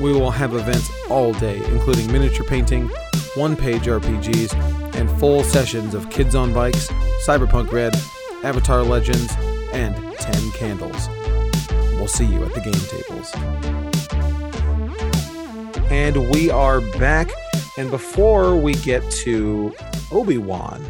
[0.00, 2.88] We will have events all day, including miniature painting,
[3.34, 6.88] one page RPGs, and full sessions of Kids on Bikes,
[7.26, 7.94] Cyberpunk Red,
[8.42, 9.32] Avatar Legends,
[9.72, 11.08] and 10 candles.
[11.94, 13.32] We'll see you at the game tables.
[15.90, 17.30] And we are back.
[17.78, 19.74] And before we get to
[20.10, 20.80] Obi Wan,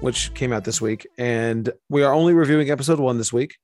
[0.00, 3.56] which came out this week, and we are only reviewing episode one this week,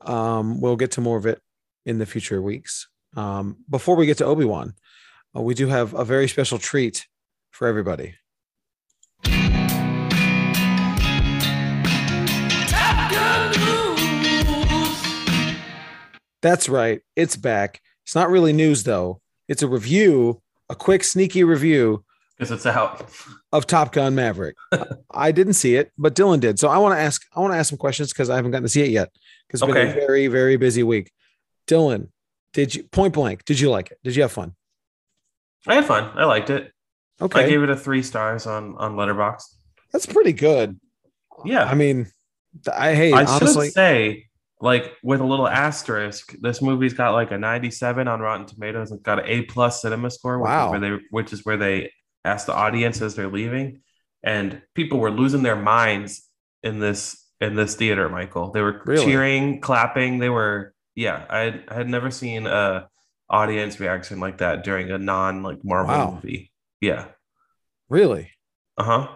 [0.00, 1.40] um, we'll get to more of it
[1.86, 2.88] in the future weeks.
[3.16, 4.74] Um, before we get to Obi Wan,
[5.36, 7.06] uh, we do have a very special treat
[7.50, 8.14] for everybody.
[16.42, 17.00] That's right.
[17.16, 17.80] It's back.
[18.04, 19.20] It's not really news though.
[19.48, 22.04] It's a review, a quick sneaky review
[22.38, 23.10] Because it's out.
[23.52, 24.56] of Top Gun Maverick.
[25.10, 26.58] I didn't see it, but Dylan did.
[26.58, 28.62] So I want to ask I want to ask some questions because I haven't gotten
[28.64, 29.10] to see it yet.
[29.46, 31.10] Because it's been a very, very busy week.
[31.66, 32.08] Dylan,
[32.52, 33.98] did you point blank, did you like it?
[34.02, 34.54] Did you have fun?
[35.66, 36.10] I had fun.
[36.16, 36.72] I liked it.
[37.20, 37.44] Okay.
[37.44, 39.44] I gave it a three stars on on Letterboxd.
[39.92, 40.78] That's pretty good.
[41.44, 41.64] Yeah.
[41.64, 42.06] I mean,
[42.74, 44.26] I hey, I honestly, should say,
[44.60, 48.92] like with a little asterisk, this movie's got like a 97 on Rotten Tomatoes.
[48.92, 50.66] It's got an A plus cinema score, which Wow.
[50.66, 51.92] is where they which is where they
[52.24, 53.80] ask the audience as they're leaving.
[54.22, 56.28] And people were losing their minds
[56.62, 58.50] in this in this theater, Michael.
[58.52, 59.04] They were Really?
[59.04, 60.18] cheering, clapping.
[60.18, 62.88] They were, yeah, I had, I had never seen a
[63.30, 66.10] audience reaction like that during a non like Marvel Wow.
[66.22, 66.49] movie.
[66.80, 67.06] Yeah.
[67.88, 68.30] really?
[68.78, 69.08] Uh-huh.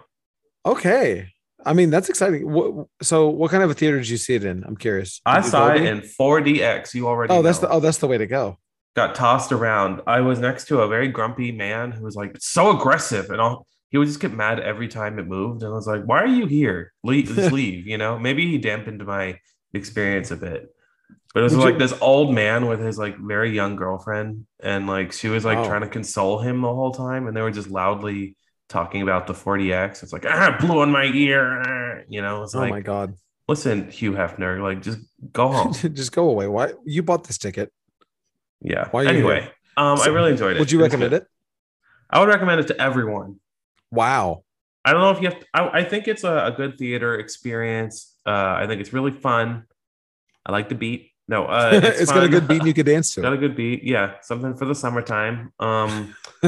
[0.66, 1.28] Okay.
[1.64, 2.50] I mean, that's exciting.
[2.50, 4.64] What, so what kind of a theater did you see it in?
[4.64, 5.20] I'm curious.
[5.24, 6.92] I Did you saw it in 4DX.
[6.94, 7.68] You already Oh, that's know.
[7.68, 8.58] the oh, that's the way to go.
[8.94, 10.02] got tossed around.
[10.06, 13.66] I was next to a very grumpy man who was like so aggressive, and all
[13.88, 15.62] he would just get mad every time it moved.
[15.62, 16.92] And I was like, "Why are you here?
[17.02, 19.38] Leave, just leave." You know, maybe he dampened my
[19.72, 20.68] experience a bit.
[21.34, 24.46] But it was Would you- like this old man with his like very young girlfriend,
[24.62, 25.66] and like she was like Oh.
[25.66, 28.36] trying to console him the whole time, and they were just loudly
[28.68, 30.02] talking about the 4DX.
[30.04, 31.60] It's like ah, blew in my ear.
[31.66, 33.14] ah," You know, it's Oh like, my god.
[33.48, 35.00] listen, Hugh Hefner, like just
[35.32, 35.72] go home.
[35.94, 36.46] Just go away.
[36.46, 37.72] Why you bought this ticket?
[38.60, 38.88] Yeah.
[38.92, 40.60] Why are you anyway, um, I So, really enjoyed it.
[40.60, 41.22] Would you was recommend good.
[41.22, 41.28] it?
[42.10, 43.40] I would recommend it to everyone.
[43.90, 44.44] Wow.
[44.84, 45.42] I don't know if you have.
[45.52, 48.14] I, I think it's a, a good theater experience.
[48.24, 49.64] Uh, I think it's really fun.
[50.46, 51.10] I like the beat.
[51.26, 53.20] No, uh, it's it's, got a good beat and you could dance to.
[53.22, 53.82] got a good beat.
[53.82, 55.52] Yeah, something for the summertime.
[55.58, 56.14] Um,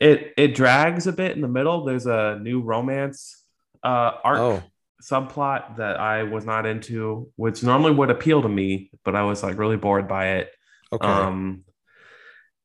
[0.00, 0.32] it.
[0.36, 1.84] it drags a bit in the middle.
[1.84, 3.36] There's a new romance
[3.82, 4.62] uh arc oh,
[5.02, 9.42] subplot that I was not into, which normally would appeal to me, but I was
[9.42, 10.50] like really bored by it.
[10.92, 11.06] okay.
[11.06, 11.64] Um,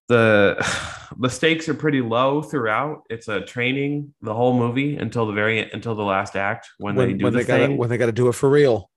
[0.08, 0.58] the
[1.20, 3.04] the stakes are pretty low throughout.
[3.10, 7.14] It's a training the whole movie until the very until the last act when, they
[7.14, 8.90] do the gotta thing when they gotta do it for real.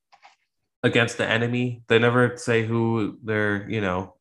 [0.83, 1.83] Against the enemy.
[1.89, 4.15] They never say who they're you know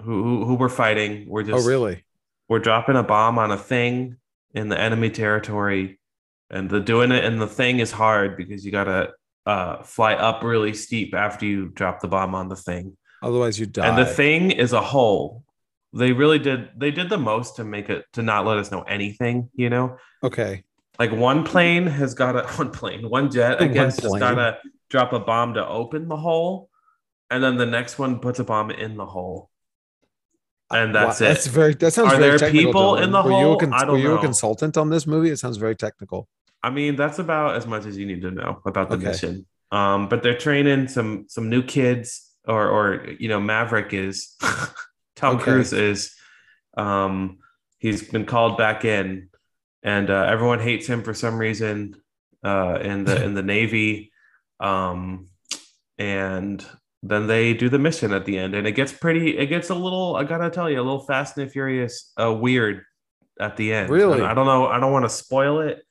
[0.00, 1.28] who who, who we're fighting.
[1.28, 2.04] We're just oh, really?
[2.48, 4.16] we're dropping a bomb on a thing
[4.54, 6.00] in the enemy territory,
[6.50, 9.12] and the doing it and the thing is hard because you gotta
[9.46, 12.96] uh, fly up really steep after you drop the bomb on the thing.
[13.22, 13.88] Otherwise, you die.
[13.88, 15.42] And the thing is a hole.
[15.92, 16.68] They really did.
[16.76, 19.48] They did the most to make it to not let us know anything.
[19.54, 20.62] You know, okay.
[20.98, 24.58] like one plane has got a one plane, one jet, I guess, has got to
[24.90, 26.70] drop a bomb to open the hole,
[27.30, 29.50] and then the next one puts a bomb in the hole,
[30.70, 31.30] and that's Wow, it.
[31.30, 31.74] That's very.
[31.74, 32.30] That sounds very.
[32.30, 33.02] Are there people Dylan.
[33.04, 33.74] in the were You a hole?
[33.74, 35.30] I don't were you a consultant on this movie?
[35.30, 36.28] It sounds very technical.
[36.62, 39.06] I mean, that's about as much as you need to know about the Okay.
[39.06, 39.46] mission.
[39.70, 44.36] Um, but they're training some some new kids, or or you know, Maverick is
[45.16, 45.44] Tom Okay.
[45.44, 46.14] Cruise is.
[46.76, 47.38] Um,
[47.78, 49.28] he's been called back in,
[49.82, 51.96] and uh, everyone hates him for some reason
[52.42, 54.10] uh, in the in the Navy.
[54.60, 55.28] Um,
[55.98, 56.64] and
[57.02, 59.36] then they do the mission at the end, and it gets pretty.
[59.36, 60.16] It gets a little.
[60.16, 62.82] I gotta tell you, a little Fast and Furious, uh, weird
[63.40, 63.90] at the end.
[63.90, 64.18] Really?
[64.18, 64.66] And I don't know.
[64.66, 65.82] I don't want to spoil it,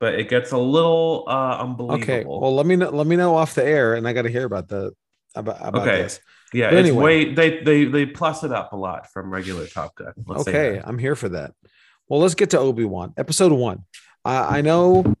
[0.00, 2.02] but it gets a little uh, unbelievable.
[2.02, 2.24] Okay.
[2.24, 2.90] Well, let me know.
[2.90, 4.92] Let me know off the air, and I got to hear about the
[5.34, 6.02] about, about Okay.
[6.02, 6.20] this.
[6.52, 7.04] yeah, but it's anyway.
[7.04, 10.12] way they they they plus it up a lot from regular Top Gun.
[10.26, 10.80] Let's okay.
[10.82, 11.52] I'm here for that.
[12.08, 13.84] Well, let's get to Obi Wan, episode one.
[14.24, 15.14] Uh, I know,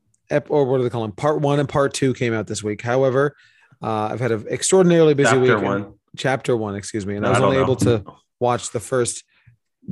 [0.48, 1.12] or what do they call them?
[1.12, 2.82] Part one and part two came out this week.
[2.82, 3.34] However,
[3.82, 5.64] uh, I've had an extraordinarily busy Chapter week.
[5.64, 5.94] one.
[6.16, 7.62] Chapter one, excuse me, and No, I was don't only know.
[7.64, 8.04] able to
[8.40, 9.24] watch the first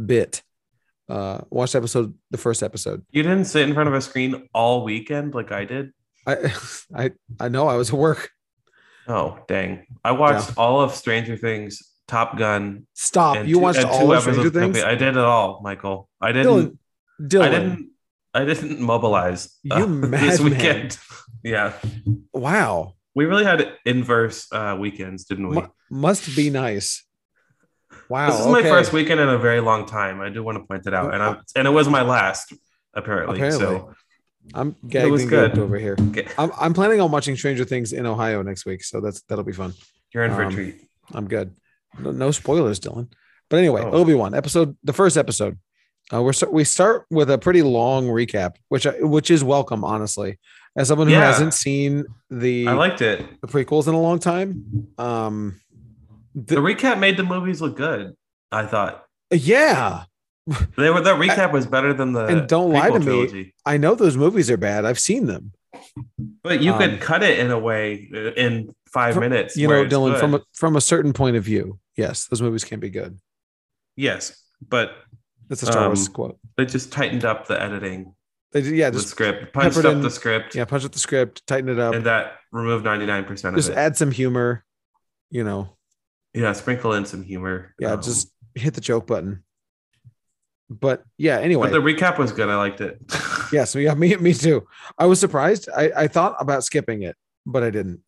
[0.06, 0.42] bit.
[1.08, 3.04] Uh, watch episode, the first episode.
[3.12, 5.92] You didn't sit in front of a screen all weekend like I did.
[6.26, 6.52] I,
[6.94, 7.10] I,
[7.40, 8.30] I know I was at work.
[9.06, 9.86] Oh dang!
[10.04, 12.86] I watched all of Stranger Things, Top Gun.
[12.92, 13.46] Stop.
[13.46, 14.82] You two- watched all of Stranger Things.
[14.82, 16.10] I did it all, Michael.
[16.20, 16.78] I didn't.
[17.18, 17.90] Dylan, Dylan, I didn't.
[18.34, 20.98] I didn't mobilize uh, this weekend.
[21.44, 21.72] yeah,
[22.32, 25.56] Wow, we really had inverse uh, weekends, didn't we?
[25.56, 27.04] Mu- must be nice.
[28.08, 28.30] Wow.
[28.30, 30.20] this is my first weekend in a very long time.
[30.20, 32.52] I do want to point it out, and I and it was my last
[32.94, 33.36] apparently.
[33.36, 33.64] Apparently.
[33.66, 33.94] So
[34.54, 35.58] I'm gagged was good.
[35.58, 35.96] over here.
[36.10, 39.44] okay, I'm, I'm planning on watching Stranger Things in Ohio next week, so that's that'll
[39.44, 39.74] be fun.
[40.14, 40.80] you're in for Um, a treat.
[41.12, 41.54] I'm good.
[41.98, 43.10] No, no spoilers, Dylan.
[43.50, 43.92] But anyway, Oh.
[43.92, 45.58] Obi Wan episode, the first episode.
[46.12, 50.38] Uh, we're we start with a pretty long recap, which which is welcome, honestly.
[50.76, 51.26] As someone who Yeah.
[51.26, 53.24] hasn't seen the, I liked it.
[53.40, 55.60] the prequels in a long time, um,
[56.34, 58.14] The recap made the movies look good.
[58.52, 60.04] I thought yeah,
[60.76, 61.02] they were.
[61.02, 62.24] The recap was better than the.
[62.26, 63.52] And don't lie to me.
[63.66, 64.84] I know those movies are bad.
[64.86, 65.52] I've seen them.
[66.42, 69.56] But you Um, could cut it in a way uh, in five From- minutes.
[69.56, 70.20] You know, Dylan, good.
[70.20, 73.18] from a, from a certain point of view, yes, those movies can be good.
[73.96, 74.92] yes, but
[75.48, 76.38] That's a Star Wars Um, quote.
[76.56, 78.14] they just tightened up the editing,
[78.52, 80.98] They did, yeah, the just script, punched up in- the script, yeah, punch up the
[80.98, 83.76] script, tighten it up, and that removed ninety nine percent of just it.
[83.76, 84.64] add some humor.
[85.30, 85.76] You know,
[86.34, 87.74] yeah, sprinkle in some humor.
[87.78, 89.44] yeah, Um, just hit the joke button.
[90.70, 92.48] But yeah, anyway, But the recap was good.
[92.50, 92.98] I liked it.
[93.52, 93.64] yeah.
[93.64, 94.66] So yeah, me me too.
[94.98, 95.68] I was surprised.
[95.74, 98.00] I I thought about skipping it, but I didn't,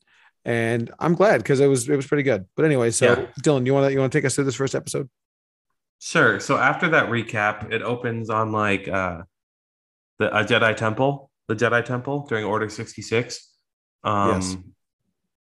[0.44, 2.44] and I'm glad because it was it was pretty good.
[2.56, 3.26] But anyway, so Yeah.
[3.42, 5.08] Dylan, you want to you want to take us through this first episode?
[6.00, 6.40] Sure.
[6.40, 9.22] So after that recap, it opens on like uh
[10.18, 13.48] the a Jedi temple, the Jedi temple during Order 66.
[14.02, 14.56] Um Yes.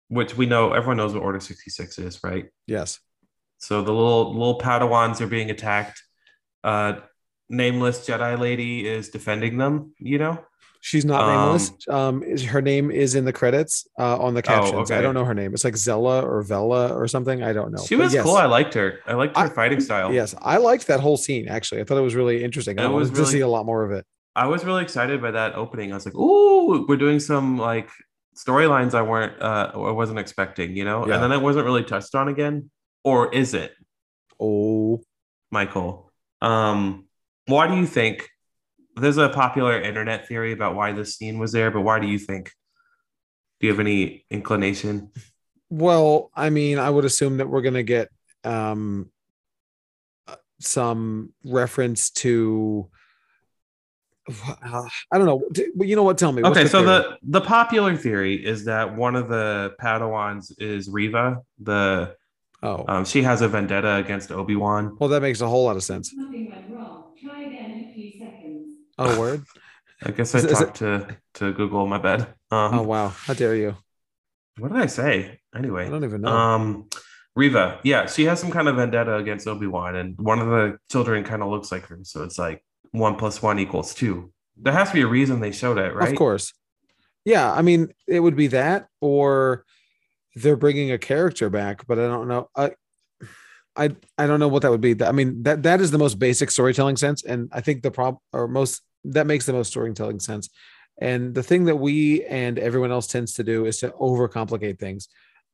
[0.08, 2.47] which we know everyone knows what Order 66 is, right?
[2.66, 3.00] Yes.
[3.60, 6.02] So the little little Padawans are being attacked.
[6.64, 6.93] Uh
[7.47, 10.43] nameless Jedi lady is defending them, you know?
[10.82, 11.71] She's not Um, nameless.
[11.89, 14.89] Um, is her name is in the credits uh, on the captions.
[14.89, 15.01] I okay.
[15.03, 15.53] don't know her name.
[15.53, 17.43] It's like Zella or Vella or something.
[17.43, 17.84] I don't know.
[17.84, 18.36] she But was yes, cool.
[18.38, 18.99] I liked her.
[19.05, 20.13] I liked her I- fighting style.
[20.13, 21.49] Yes, I liked that whole scene.
[21.49, 22.80] Actually, I thought it was really interesting.
[22.80, 24.05] I It wanted to really- see a lot more of it.
[24.36, 25.91] I was really excited by that opening.
[25.91, 27.89] I was like, "Ooh, we're doing some like
[28.38, 31.05] storylines I weren't, uh, I wasn't expecting," you know.
[31.05, 31.15] Yeah.
[31.15, 32.69] And then it wasn't really touched on again,
[33.03, 33.73] or is it,
[34.39, 35.01] Oh,
[35.51, 36.09] Michael?
[36.41, 37.07] Um,
[37.47, 38.30] why do you think?
[38.95, 42.19] There's a popular internet theory about why this scene was there, but why do you
[42.19, 42.51] think?
[43.59, 45.11] Do you have any inclination?
[45.69, 48.09] well, I mean, I would assume that we're gonna get
[48.43, 49.09] um
[50.27, 52.89] uh, some reference to.
[54.29, 55.43] uh, I don't know.
[55.51, 56.17] D- You know what?
[56.17, 56.43] Tell me.
[56.43, 56.85] What's Okay, so theory?
[56.99, 61.41] the the popular theory is that one of the Padawans is Reva.
[61.59, 62.15] The
[62.61, 64.95] oh, um, she has a vendetta against Obi Wan.
[64.99, 66.13] well, that makes a whole lot of sense.
[66.15, 67.05] Nothing went wrong.
[67.23, 68.75] Try again in a few seconds.
[69.00, 69.43] Oh, word.
[70.04, 71.86] I guess I Is it- is talked to to Google.
[71.88, 72.22] My bad.
[72.52, 73.10] Um, Oh, wow.
[73.10, 73.76] How dare you?
[74.58, 75.39] what did I say?
[75.56, 76.30] Anyway, I don't even know.
[76.30, 76.89] um,
[77.36, 77.80] Reva.
[77.84, 81.24] Yeah, she has some kind of vendetta against Obi Wan, and one of the children
[81.24, 81.97] kind of looks like her.
[82.04, 84.32] So it's like one plus one equals two.
[84.58, 86.10] There has to be a reason they showed it, right?
[86.10, 86.54] Of course.
[87.26, 89.64] Yeah, I mean, it would be that, or
[90.36, 92.50] they're bringing a character back, but I don't know.
[92.56, 92.72] I,
[93.76, 95.02] I, I don't know what that would be.
[95.04, 98.20] I mean, that that is the most basic storytelling sense, and I think the problem
[98.34, 100.50] or most that makes the most storytelling sense.
[101.02, 105.08] And the thing that we and everyone else tends to do is to overcomplicate things.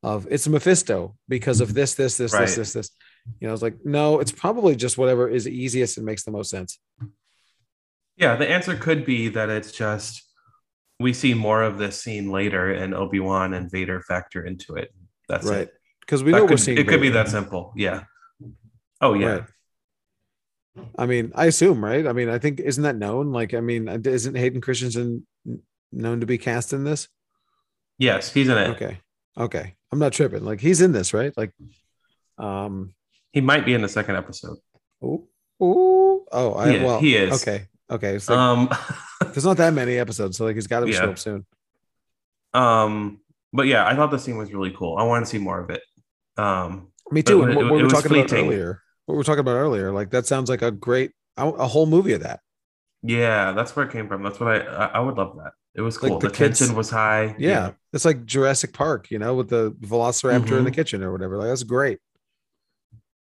[0.03, 2.41] Of it's Mephisto because of this, this, this, Right.
[2.41, 2.91] this, this, this.
[3.39, 6.51] You know, it's like no, it's probably just whatever is easiest and makes the most
[6.51, 6.79] sense.
[8.17, 10.21] Yeah, the answer could be that it's just
[10.99, 14.93] we see more of this scene later, and Obi Wan and Vader factor into it.
[15.27, 15.61] That's right?
[15.61, 15.73] it.
[16.01, 17.73] Because we That know we're could- seeing it could be that simple.
[17.75, 18.03] Yeah.
[19.01, 19.27] Oh yeah.
[19.27, 19.43] Right.
[20.97, 22.05] I mean, I assume, right?
[22.05, 23.31] I mean, I think isn't that known?
[23.31, 25.25] Like, I mean, isn't Hayden Christensen
[25.91, 27.07] known to be cast in this?
[27.97, 28.69] Yes, he's in it.
[28.71, 28.99] Okay,
[29.37, 30.43] okay, I'm not tripping.
[30.43, 31.31] Like, he's in this, right?
[31.37, 31.51] Like,
[32.37, 32.93] um,
[33.31, 34.57] He might be in the second episode.
[35.01, 35.27] oh,
[35.61, 37.41] oh, oh, I well, he is.
[37.41, 38.19] okay, okay.
[38.19, 38.69] So Um,
[39.21, 40.99] there's not that many episodes, so like, he's got to Yeah.
[40.99, 41.45] show up soon.
[42.53, 43.19] um,
[43.53, 44.97] but yeah, I thought the scene was really cool.
[44.97, 45.81] I want to see more of it.
[46.37, 47.41] Um, Me too.
[47.43, 48.47] It- and what it- we were talking about fleeting.
[48.47, 51.85] earlier, what we were talking about earlier, like that sounds like a great, a whole
[51.85, 52.39] movie of that.
[53.03, 54.23] yeah, that's where it came from.
[54.23, 55.53] That's what I I, I would love that.
[55.75, 56.19] It was Like cool.
[56.19, 57.35] the the kids- tension was high.
[57.37, 60.75] Yeah, it's like Jurassic Park, you know, with the Velociraptor in the Mhm.
[60.75, 61.37] kitchen or whatever.
[61.37, 61.99] Like, that's great.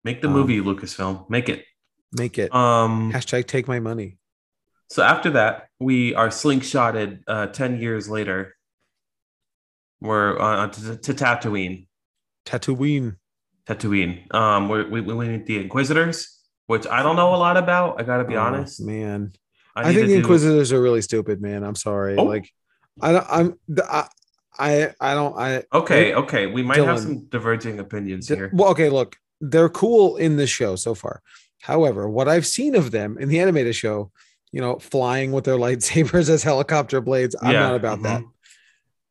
[0.04, 1.30] Make the Um, movie, Lucasfilm.
[1.30, 1.66] Make it.
[2.12, 2.54] Make it.
[2.56, 4.18] Um, Hashtag take my money.
[4.90, 8.56] So after that, we are slingshotted uh, 10 years later.
[10.02, 11.88] We're on to, to Tatooine.
[12.48, 13.18] Tatooine.
[13.70, 14.34] Tatooine.
[14.34, 18.00] Um, we're, we, we meet the Inquisitors, which I don't know a lot about.
[18.02, 18.82] I got to be Oh, honest.
[18.82, 19.32] man.
[19.76, 21.64] I, need think to the do- Inquisitors are really stupid, man.
[21.64, 22.16] I'm sorry.
[22.18, 22.24] Oh.
[22.24, 22.50] Like,
[23.02, 23.26] I don't.
[23.30, 23.60] I'm.
[23.88, 24.08] I.
[24.58, 24.94] I.
[25.00, 25.38] I don't.
[25.38, 25.64] I.
[25.74, 26.48] Okay, okay.
[26.48, 28.50] We might have some diverging opinions here.
[28.52, 28.90] Well, okay.
[28.90, 31.22] Look, they're cool in this show so far.
[31.62, 34.12] However, what I've seen of them in the animated show,
[34.52, 38.22] you know, flying with their lightsabers as helicopter blades, I'm Yeah, not about that.
[38.22, 38.30] mhm.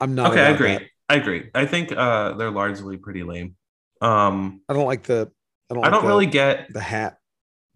[0.00, 0.32] I'm not.
[0.32, 0.68] Okay, I agree.
[0.72, 0.82] that.
[1.08, 1.48] I agree.
[1.54, 3.54] I think uh, they're largely pretty lame.
[4.00, 5.30] Um, I don't like the.
[5.70, 5.84] I don't.
[5.84, 7.18] I don't the, really get the hat.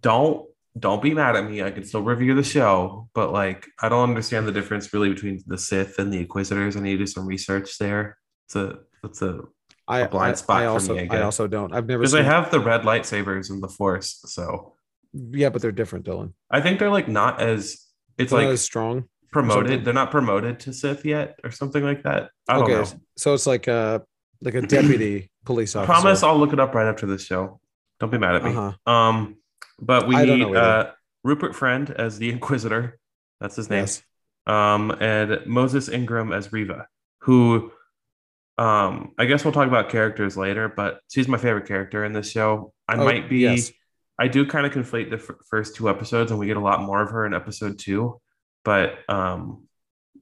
[0.00, 0.46] don't
[0.78, 1.62] don't be mad at me.
[1.62, 5.42] I can still review the show, but like I don't understand the difference really between
[5.46, 6.76] the Sith and the Inquisitors.
[6.76, 8.16] I need to do some research there.
[8.46, 9.40] It's a it's a
[9.86, 10.00] I.
[10.00, 10.94] a blind I, spot I for also.
[10.94, 11.74] me, I I, also don't.
[11.74, 14.20] I've never because they have the red lightsabers and the Force.
[14.26, 14.74] So
[15.12, 16.32] yeah, but they're different, Dylan.
[16.50, 17.86] I think they're like not as
[18.18, 19.04] it's They're like as strong.
[19.30, 19.84] promoted.
[19.84, 22.30] They're not promoted to Sith yet or something like that.
[22.48, 23.00] I don't okay, know.
[23.16, 24.02] so it's like a
[24.42, 25.92] like a deputy police officer.
[25.92, 27.60] I promise I'll look it up right after this show.
[28.00, 28.50] Don't be mad at me.
[28.50, 28.92] Uh-huh.
[28.92, 29.36] Um,
[29.80, 30.58] but we I don't meet know either.
[30.88, 30.90] uh,
[31.24, 32.98] Rupert Friend as the Inquisitor.
[33.40, 33.80] That's his name.
[33.80, 34.02] Yes.
[34.46, 36.86] um, and Moses Ingram as Reva,
[37.20, 37.70] who
[38.58, 42.30] um, I guess we'll talk about characters later, but she's my favorite character in this
[42.30, 42.72] show.
[42.86, 43.72] I Oh, might be, yes.
[44.18, 46.82] I do kind of conflate the f- first two episodes, and we get a lot
[46.82, 48.20] more of her in episode two,
[48.64, 49.66] but um,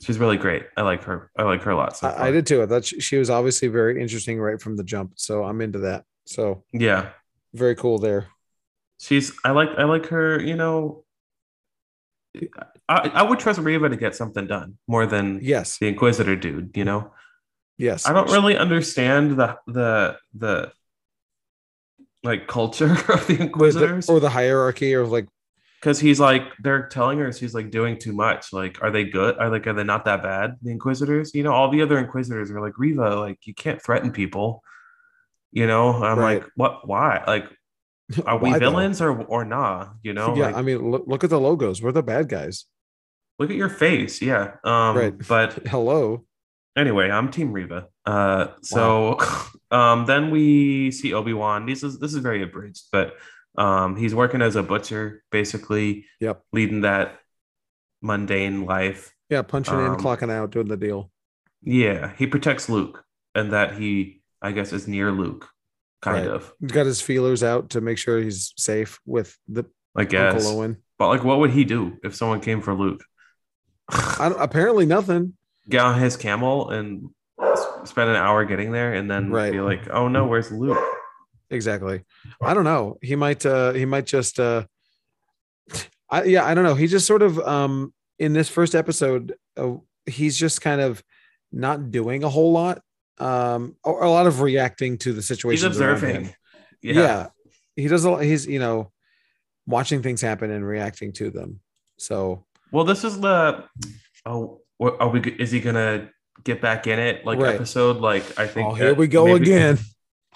[0.02, 0.64] she's really great.
[0.76, 1.30] I like her.
[1.36, 1.96] I like her a lot.
[1.96, 2.62] So I, I did too.
[2.62, 5.12] I thought she, she was obviously very interesting right from the jump.
[5.16, 6.04] So I'm into that.
[6.26, 7.10] So Yeah,
[7.54, 8.28] very cool there.
[8.98, 9.32] she's.
[9.44, 9.70] I like.
[9.78, 10.40] I like her.
[10.40, 11.04] You know,
[12.88, 15.78] I, I would trust Reva to get something done more than Yes.
[15.78, 16.76] the Inquisitor dude.
[16.76, 17.12] You know.
[17.78, 18.06] Yes.
[18.06, 20.72] I don't really understand the the the
[22.22, 25.26] like culture of the Or the, Inquisitors or the hierarchy or like
[25.80, 28.52] because he's like they're telling her she's like doing too much.
[28.52, 29.38] Like, are they good?
[29.38, 30.56] Are like are they not that bad?
[30.62, 34.12] The Inquisitors, you know, all the other Inquisitors are like Reva, like you can't threaten
[34.12, 34.62] people.
[35.52, 36.42] You know, I'm Right.
[36.42, 36.86] like, what?
[36.86, 37.24] Why?
[37.26, 37.46] Like,
[38.26, 38.58] are we though?
[38.58, 39.88] villains or or nah?
[40.02, 40.46] You know, yeah.
[40.46, 41.82] like, I mean, look, look at the logos.
[41.82, 42.66] We're the bad guys.
[43.38, 44.20] look at your face.
[44.20, 44.56] Yeah.
[44.64, 45.14] Um, Right.
[45.28, 46.24] But Hello.
[46.76, 47.86] anyway, I'm Team Reva.
[48.06, 49.18] Uh, so
[49.70, 51.64] um, then we see Obi Wan.
[51.66, 53.14] This is this is very abridged, but
[53.56, 56.06] um, he's working as a butcher, basically.
[56.20, 56.42] Yep.
[56.52, 57.18] Leading that
[58.02, 59.14] mundane life.
[59.28, 59.42] Yeah.
[59.42, 61.10] Punching in, Um, clocking out, doing the deal.
[61.62, 65.48] Yeah, he protects Luke, and that he, I guess, is near Luke,
[66.00, 66.34] kind Right.
[66.34, 66.52] of.
[66.60, 70.34] He's got his feelers out to make sure he's safe with the I guess.
[70.46, 70.76] Uncle Owen.
[70.98, 73.02] But like, what would he do if someone came for Luke?
[73.90, 75.34] I don't, apparently nothing.
[75.68, 77.10] Get on his camel and
[77.84, 79.52] spend an hour getting there, and then Right.
[79.52, 80.78] be like, "Oh no, where's Luke?"
[81.50, 82.02] Exactly.
[82.40, 82.98] I don't know.
[83.02, 84.64] He might uh he might just uh
[86.10, 86.74] I yeah, I don't know.
[86.74, 89.74] He just sort of um in this first episode uh,
[90.06, 91.02] he's just kind of
[91.52, 92.82] not doing a whole lot.
[93.18, 95.56] Um or a lot of reacting to the situation.
[95.56, 96.34] He's observing.
[96.82, 97.28] Yeah.
[97.76, 98.92] He does a lot he's you know
[99.66, 101.60] watching things happen and reacting to them.
[101.98, 103.64] So Well, this is the
[104.24, 105.20] oh, are we?
[105.20, 106.10] Is he gonna
[106.44, 107.26] get back in it?
[107.26, 107.54] Like Right.
[107.56, 107.98] episode?
[107.98, 108.68] Like I think.
[108.70, 109.78] oh, here we go maybe- again.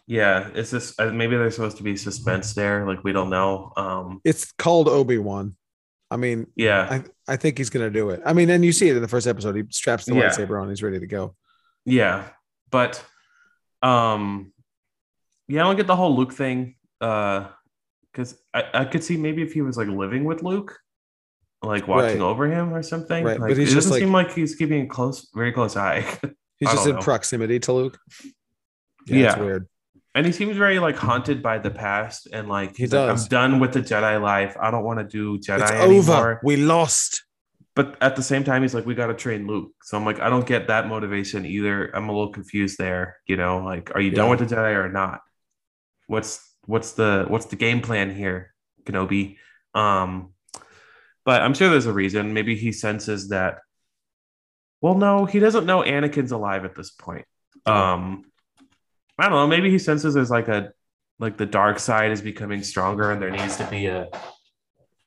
[0.06, 2.86] Yeah, it's just uh, maybe there's supposed to be suspense there.
[2.86, 3.72] Like we don't know.
[3.76, 5.56] Um, It's called Obi-Wan.
[6.10, 8.20] I mean, yeah, I, I think he's gonna do it.
[8.24, 9.56] I mean, and you see it in the first episode.
[9.56, 10.28] He straps the Yeah.
[10.28, 11.34] lightsaber on, he's ready to go.
[11.86, 12.28] yeah,
[12.70, 13.02] but
[13.82, 14.52] um,
[15.48, 16.76] yeah, I don't get the whole Luke thing.
[17.00, 17.48] Uh,
[18.12, 20.78] because I I could see maybe if he was like living with Luke,
[21.62, 22.26] like watching Right.
[22.26, 23.24] over him or something.
[23.24, 26.02] Right, Like, but it doesn't like- seem like he's keeping a close, very close eye.
[26.58, 27.02] He's just don't in know.
[27.02, 27.98] proximity to Luke.
[28.22, 29.40] Yeah, it's Yeah.
[29.42, 29.68] weird.
[30.14, 33.10] And he seems very like haunted by the past and like He he's like.
[33.10, 34.56] I'm done with the Jedi life.
[34.60, 36.14] I don't want to do Jedi It's anymore.
[36.16, 36.40] over.
[36.44, 37.24] We lost.
[37.76, 39.72] But at the same time, he's like, we got to train Luke.
[39.82, 41.90] So I'm like, I don't get that motivation either.
[41.94, 43.16] I'm a little confused there.
[43.26, 45.22] You know, like, are you done with the Jedi or not?
[46.06, 48.54] What's what's the what's the game plan here,
[48.84, 49.38] Kenobi?
[49.74, 50.34] Um,
[51.24, 52.32] but I'm sure there's a reason.
[52.32, 53.58] Maybe he senses that.
[54.80, 57.24] Well, no, he doesn't know Anakin's alive at this point.
[57.66, 58.24] Um,
[59.18, 59.46] I don't know.
[59.46, 60.72] Maybe he senses there's like a
[61.18, 64.08] like the dark side is becoming stronger, and there needs to be a,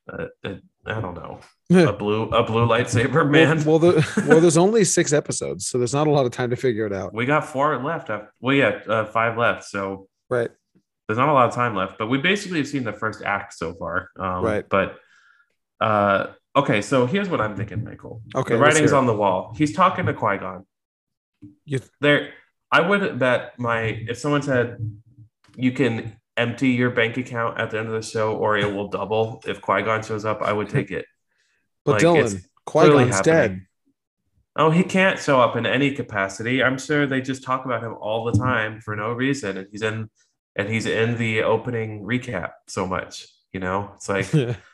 [0.08, 1.40] a, a I don't know
[1.70, 3.62] a blue a blue lightsaber man.
[3.64, 6.48] Well, well, the, well, there's only six episodes, so there's not a lot of time
[6.50, 7.12] to figure it out.
[7.12, 8.08] we got four left.
[8.08, 9.64] After, well, yeah, uh, five left.
[9.64, 10.50] So Right.
[11.06, 11.98] there's not a lot of time left.
[11.98, 14.10] But we basically have seen the first act so far.
[14.18, 14.66] Um, Right.
[14.68, 14.96] But
[15.80, 18.22] uh, okay, so here's what I'm thinking, Michael.
[18.34, 18.54] Okay.
[18.54, 19.54] the writing's on the wall.
[19.56, 20.66] He's talking to Qui Gon.
[21.66, 22.30] You- there,
[22.70, 24.78] I would bet my if someone said
[25.56, 28.88] you can empty your bank account at the end of the show or it will
[28.88, 31.04] double if Qui Gon shows up, I would take it.
[31.84, 33.62] But like, Dylan, Qui Gon's dead.
[34.54, 36.62] Oh, he can't show up in any capacity.
[36.62, 39.80] I'm sure they just talk about him all the time for no reason, and he's
[39.80, 40.10] in
[40.54, 43.26] and he's in the opening recap so much.
[43.52, 44.26] You know, it's like,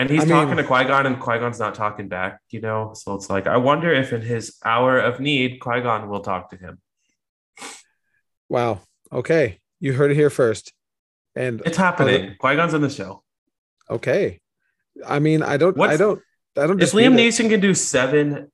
[0.00, 2.40] and he's I mean- talking to Qui Gon, and Qui Gon's not talking back.
[2.50, 6.08] You know, so it's like, I wonder if in his hour of need, Qui Gon
[6.08, 6.78] will talk to him.
[8.48, 8.80] wow.
[9.12, 9.58] Okay.
[9.80, 10.72] You heard it here first.
[11.34, 12.36] And It's happening.
[12.40, 13.22] Qui Gon's in the show.
[13.88, 14.40] okay.
[15.06, 16.20] I mean, I don't, I don't,
[16.56, 17.20] I don't If Liam it.
[17.20, 18.50] Neeson can do seven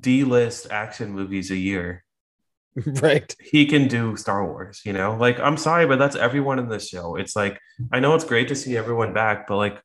[0.00, 2.04] D-list action movies a year,
[3.02, 3.34] right.
[3.40, 5.16] he can do Star Wars, you know?
[5.16, 7.16] Like, I'm sorry, but that's everyone in this show.
[7.16, 7.58] It's like,
[7.90, 9.82] I know it's great to see everyone back, but like,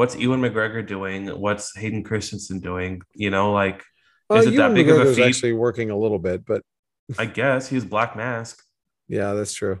[0.00, 1.26] what's Ewan McGregor doing?
[1.26, 3.02] What's Hayden Christensen doing?
[3.12, 3.84] You know, like,
[4.30, 5.24] Well, Is it that Ewan big of a feat?
[5.26, 6.62] actually working a little bit, but
[7.18, 8.62] I guess he's Black Mask.
[9.08, 9.80] yeah, that's true.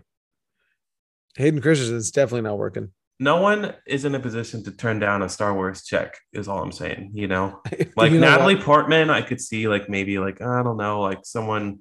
[1.36, 2.90] Hayden Christensen's definitely not working.
[3.18, 6.62] No one is in a position to turn down a Star Wars check, is all
[6.62, 7.62] I'm saying, you know?
[7.96, 8.64] Like You know Natalie what?
[8.64, 11.78] Portman, I could see like maybe like, I don't know, like someone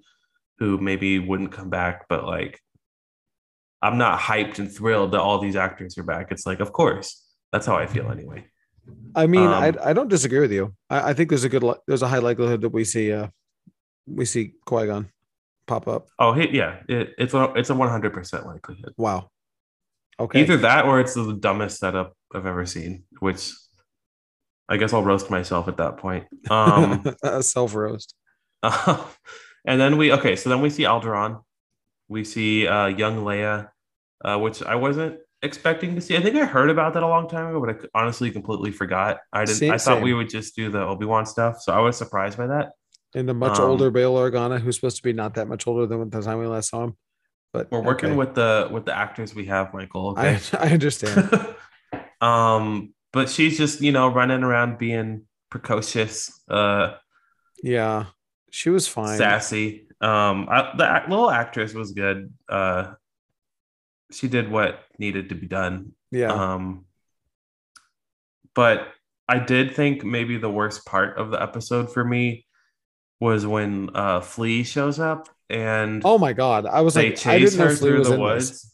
[0.59, 2.61] who maybe wouldn't come back, but like,
[3.81, 6.31] I'm not hyped and thrilled that all these actors are back.
[6.31, 7.25] It's like, of course.
[7.51, 8.45] That's how I feel anyway.
[9.15, 10.73] I mean, I, Um, I don't disagree with you.
[10.89, 13.27] I, I think there's a good, there's a high likelihood that we see, uh,
[14.07, 15.09] we see Qui Gon
[15.67, 16.07] pop up.
[16.17, 18.93] Oh, he, yeah, it, it's a it's a one hundred percent likelihood.
[18.97, 19.29] Wow.
[20.19, 20.41] Okay.
[20.41, 23.03] Either that or it's the dumbest setup I've ever seen.
[23.19, 23.51] Which
[24.67, 26.25] I guess I'll roast myself at that point.
[26.49, 27.03] Um,
[27.41, 28.15] self roast.
[28.63, 31.41] and then we okay, so then we see Alderaan,
[32.09, 33.69] we see uh, young Leia,
[34.25, 36.17] uh, which I wasn't expecting to see.
[36.17, 39.19] I think I heard about that a long time ago, but I honestly completely forgot.
[39.31, 39.57] I didn't.
[39.57, 42.37] Same- I thought we would just do the Obi Wan stuff, so I was surprised
[42.37, 42.71] by that.
[43.15, 45.87] And the much Um, older Bail Organa, who's supposed to be not that much older
[45.87, 46.97] than the time we last saw him.
[47.51, 48.17] But We're working okay.
[48.17, 50.09] with the with the actors we have, Michael.
[50.09, 50.39] Okay?
[50.53, 51.55] I, I understand.
[52.21, 56.95] um, but she's just you know running around being precocious, uh,
[57.63, 58.05] yeah.
[58.51, 59.17] She was fine.
[59.17, 59.87] sassy.
[60.01, 62.33] Um, I, the little actress was good.
[62.47, 62.93] Uh,
[64.11, 65.93] she did what needed to be done.
[66.11, 66.31] Yeah.
[66.31, 66.85] Um,
[68.55, 68.87] but
[69.27, 72.45] I did think maybe the worst part of the episode for me
[73.19, 76.65] was when uh Flea shows up and oh my god.
[76.65, 78.49] I was they like, I chase didn't know her Flea through was in woods.
[78.49, 78.71] this.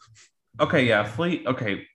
[0.60, 1.44] Okay, yeah, Flea.
[1.46, 1.86] Okay,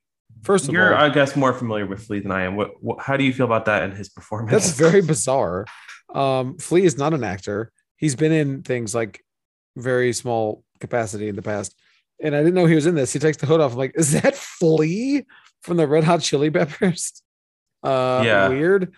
[0.42, 2.56] First of all, you're all, I guess more familiar with Flea than I am.
[2.56, 4.52] What, what how do you feel about that and his performance?
[4.52, 5.66] that's very bizarre.
[6.14, 7.72] Um, Flea is not an actor.
[7.96, 9.22] He's been in things like
[9.76, 11.78] very small capacity in the past.
[12.22, 13.12] And I didn't know he was in this.
[13.12, 13.72] He takes the hood off.
[13.72, 15.24] I'm like, is that Flea
[15.62, 17.22] from the Red Hot Chili Peppers?
[17.82, 18.48] Uh Yeah.
[18.50, 18.92] weird.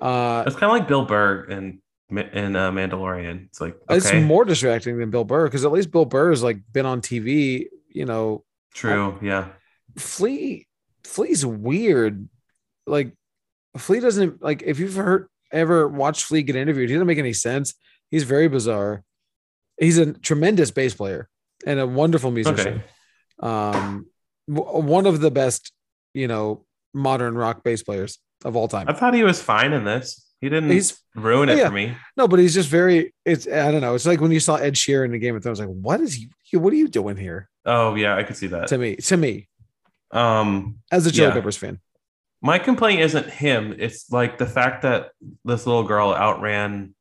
[0.00, 1.78] Uh It's kind of like Bill Burr and
[2.10, 3.46] in uh, Mandalorian.
[3.46, 6.58] It's like it's more distracting than Bill Burr because at least Bill Burr has like
[6.72, 8.44] been on TV, you know.
[8.74, 9.18] true.
[9.22, 9.50] Yeah,
[9.96, 10.66] Flea
[11.04, 12.28] Flea's weird.
[12.86, 13.12] Like
[13.76, 17.32] Flea doesn't like if you've heard ever watched Flea get interviewed, he doesn't make any
[17.32, 17.74] sense.
[18.10, 19.04] He's very bizarre.
[19.78, 21.28] He's a tremendous bass player
[21.66, 22.74] and a wonderful musician.
[22.74, 22.84] okay.
[23.40, 24.06] Um
[24.52, 25.72] w- one of the best,
[26.14, 28.88] you know, modern rock bass players of all time.
[28.88, 30.24] I thought he was fine in this.
[30.40, 31.66] He didn't He's ruin it yeah.
[31.66, 31.96] for me.
[32.16, 33.94] no, but he's just very it's I don't know.
[33.94, 36.14] It's like when you saw Ed Sheeran in the Game of Thrones, like, what is
[36.44, 37.48] he what are you doing here?
[37.64, 38.68] Oh yeah, I could see that.
[38.68, 39.48] To me, to me,
[40.12, 41.34] um, as a Chili Yeah.
[41.34, 41.80] Peppers fan.
[42.40, 43.74] my complaint isn't him.
[43.78, 45.10] It's like the fact that
[45.44, 46.94] this little girl outran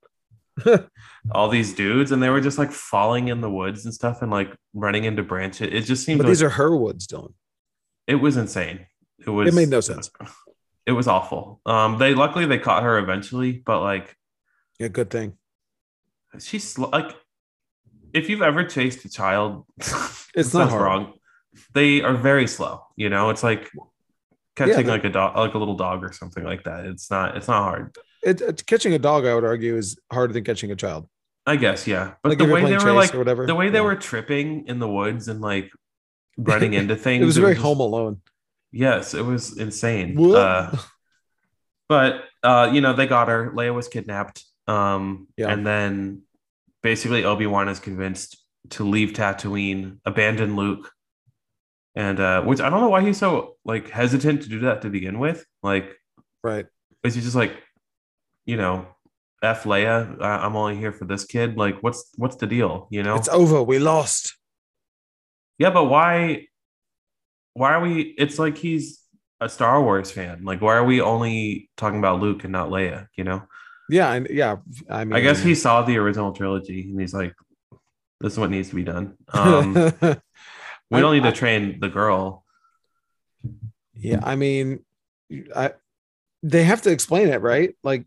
[1.32, 4.32] all these dudes, and they were just like falling in the woods and stuff, and
[4.32, 5.70] like running into branches.
[5.74, 7.34] It just seemed But like these are her woods, Dylan.
[8.08, 8.86] it was insane.
[9.26, 9.50] It was.
[9.50, 10.10] It made no sense.
[10.86, 11.60] it was awful.
[11.66, 14.16] Um, they luckily they caught her eventually, but like
[14.80, 15.34] Yeah, good thing.
[16.40, 17.16] she's like,
[18.14, 19.66] if you've ever chased a child,
[20.36, 21.14] It's not wrong.
[21.74, 22.84] They are very slow.
[22.96, 23.70] You know, it's like
[24.56, 26.86] catching they're- like a dog, like a little dog or something like that.
[26.86, 27.36] It's not.
[27.38, 27.96] It's not hard.
[28.24, 31.08] It, it- catching a dog, I would argue, is harder than catching a child.
[31.46, 32.16] I guess, yeah.
[32.24, 33.46] But Like the way they were like whatever.
[33.46, 33.84] the way they Yeah.
[33.86, 35.72] were tripping in the woods and like
[36.38, 37.22] running into things.
[37.22, 38.22] It was very just- Home Alone.
[38.72, 40.18] Yes, it was insane.
[40.36, 40.76] Uh,
[41.90, 43.52] but uh, you know, they got her.
[43.56, 44.44] Leia was kidnapped.
[44.68, 45.50] Um, Yeah.
[45.50, 46.24] and then
[46.84, 48.38] basically Obi Wan is convinced
[48.72, 50.92] to leave Tatooine, abandon Luke,
[51.96, 54.90] and uh, which I don't know why he's so like hesitant to do that to
[54.90, 55.46] begin with.
[55.64, 55.96] Like,
[56.44, 56.66] right.
[57.06, 57.54] is he just like,
[58.48, 58.88] you know,
[59.44, 60.20] f Leia?
[60.20, 61.58] I- I'm only here for this kid.
[61.58, 62.88] Like, what's what's the deal?
[62.90, 63.16] You know?
[63.16, 63.62] It's over.
[63.62, 64.36] We lost.
[65.60, 66.48] Yeah, but why?
[67.54, 68.16] Why are we?
[68.18, 69.02] It's like he's
[69.40, 70.44] a Star Wars fan.
[70.44, 73.08] Like, why are we only talking about Luke and not Leia?
[73.16, 73.44] You know?
[73.90, 74.58] Yeah, and yeah.
[74.90, 77.34] I mean, I guess he saw the original trilogy and he's like,
[78.22, 79.74] "This is what needs to be done." Um,
[80.90, 82.46] we don't need to train the girl.
[83.94, 84.86] yeah, I mean,
[85.56, 85.74] I
[86.44, 87.76] they have to explain it, right?
[87.84, 88.06] Like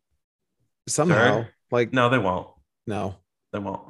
[0.90, 1.42] somehow.
[1.42, 1.48] Sure.
[1.70, 2.48] Like No, they won't.
[2.86, 3.16] no.
[3.52, 3.82] They won't.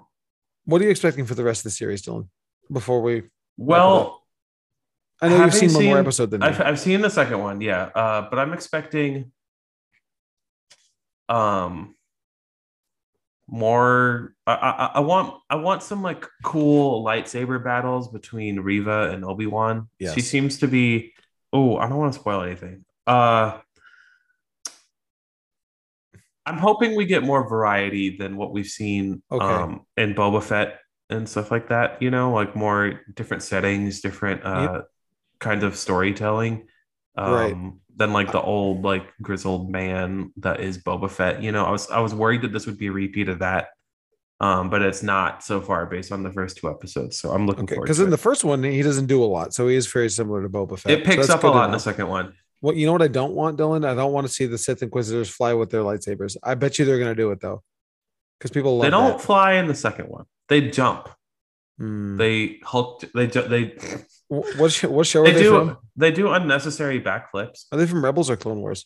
[0.64, 2.28] What are you expecting for the rest of the series, Dylan?
[2.72, 3.24] Before we,
[3.59, 4.22] Well,
[5.20, 6.46] I know you've Having seen one more episode than me.
[6.46, 9.32] I've, I've seen the second one, yeah, uh, but I'm expecting
[11.28, 11.94] um
[13.48, 14.34] more.
[14.46, 19.46] I, I I want I want some like cool lightsaber battles between Reva and Obi
[19.46, 19.88] Wan.
[19.98, 20.14] Yes.
[20.14, 21.12] She seems to be.
[21.53, 22.84] Oh, I don't want to spoil anything.
[23.07, 23.59] Uh,
[26.51, 29.44] I'm hoping we get more variety than what we've seen Okay.
[29.44, 30.78] um, in Boba Fett
[31.09, 32.01] and stuff like that.
[32.03, 34.82] You know, like more different settings, different uh,
[35.38, 36.66] kind of storytelling.
[37.16, 37.57] Um, Right.
[37.96, 41.42] Than like the old like grizzled man that is Boba Fett.
[41.42, 43.68] You know, I was I was worried that this would be a repeat of that,
[44.40, 47.18] um, but it's not so far based on the first two episodes.
[47.18, 47.84] So I'm looking Okay, forward.
[47.86, 48.11] because in it.
[48.11, 50.78] the first one he doesn't do a lot, so he is very similar to Boba
[50.78, 50.92] Fett.
[50.92, 52.32] it picks that's up a lot in the second one.
[52.63, 53.87] Well, you know what I don't want, Dylan?
[53.87, 56.37] I don't want to see the Sith Inquisitors fly with their lightsabers.
[56.43, 57.63] I bet you they're going to do it though,
[58.39, 59.23] because people love They don't that.
[59.25, 60.25] fly in the second one.
[60.49, 61.09] They jump.
[61.79, 62.17] Hmm.
[62.19, 63.03] They hulk.
[63.15, 63.75] They they
[64.29, 65.79] What sh- what show are they they, do from?
[65.97, 67.65] they do unnecessary backflips.
[67.73, 68.85] Are they from Rebels or Clone Wars?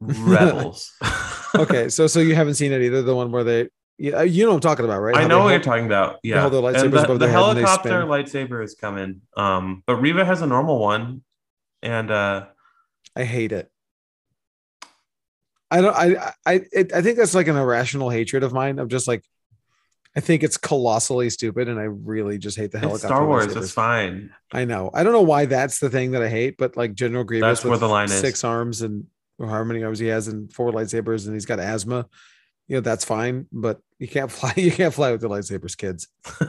[0.00, 0.92] Rebels.
[1.56, 3.02] Okay, so so you haven't seen it either.
[3.02, 3.68] The one where they,
[3.98, 5.16] yeah, you know what I'm talking about, right?
[5.16, 6.20] I How know what you're talking about.
[6.22, 8.46] Yeah, hold their lightsabers and the, above the their head and they helicopter spin.
[8.48, 9.22] lightsaber is coming.
[9.36, 11.22] Um, but Reva has a normal one,
[11.82, 12.46] and uh,
[13.16, 13.70] I hate it.
[15.70, 15.94] I don't.
[15.94, 18.78] I I it, I think that's like an irrational hatred of mine.
[18.78, 19.24] Of just like,
[20.16, 23.06] I think it's colossally stupid, and I really just hate the helicopter.
[23.06, 23.54] Star Wars.
[23.54, 24.30] It's fine.
[24.52, 24.90] I know.
[24.92, 27.64] I don't know why that's the thing that I hate, but like General Grievous That's
[27.64, 28.18] where with the line is.
[28.18, 29.06] six arms and
[29.38, 32.06] how many arms he has and four lightsabers and he's got asthma.
[32.66, 34.52] You know, that's fine, but you can't fly.
[34.56, 36.08] You can't fly with the lightsabers, kids.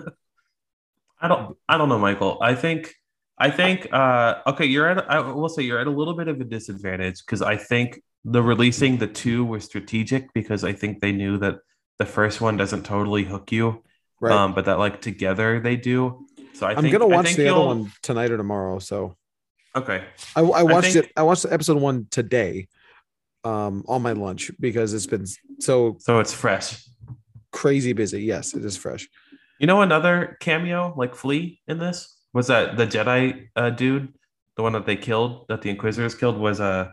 [1.21, 1.55] I don't.
[1.69, 2.39] I don't know, Michael.
[2.41, 2.95] I think.
[3.41, 3.91] I think.
[3.91, 5.09] Uh, okay, you're at.
[5.09, 8.41] I will say you're at a little bit of a disadvantage because I think the
[8.41, 11.55] releasing the two was strategic because I think they knew that
[11.97, 13.83] the first one doesn't totally hook you,
[14.19, 14.31] Right.
[14.31, 16.27] um, but that like together they do.
[16.53, 18.79] So I I'm think gonna I watch the other one tonight or tomorrow.
[18.79, 19.15] So
[19.75, 20.03] Okay.
[20.35, 21.11] I, I watched think- it.
[21.17, 22.67] I watched episode one today,
[23.43, 25.25] um, on my lunch because it's been
[25.59, 26.83] so So it's fresh.
[27.51, 28.21] crazy busy.
[28.23, 29.07] Yes, it is fresh.
[29.59, 34.13] You know another cameo like Flea in this was that the Jedi uh, dude,
[34.55, 36.91] the one that they killed, that the Inquisitors killed, was uh,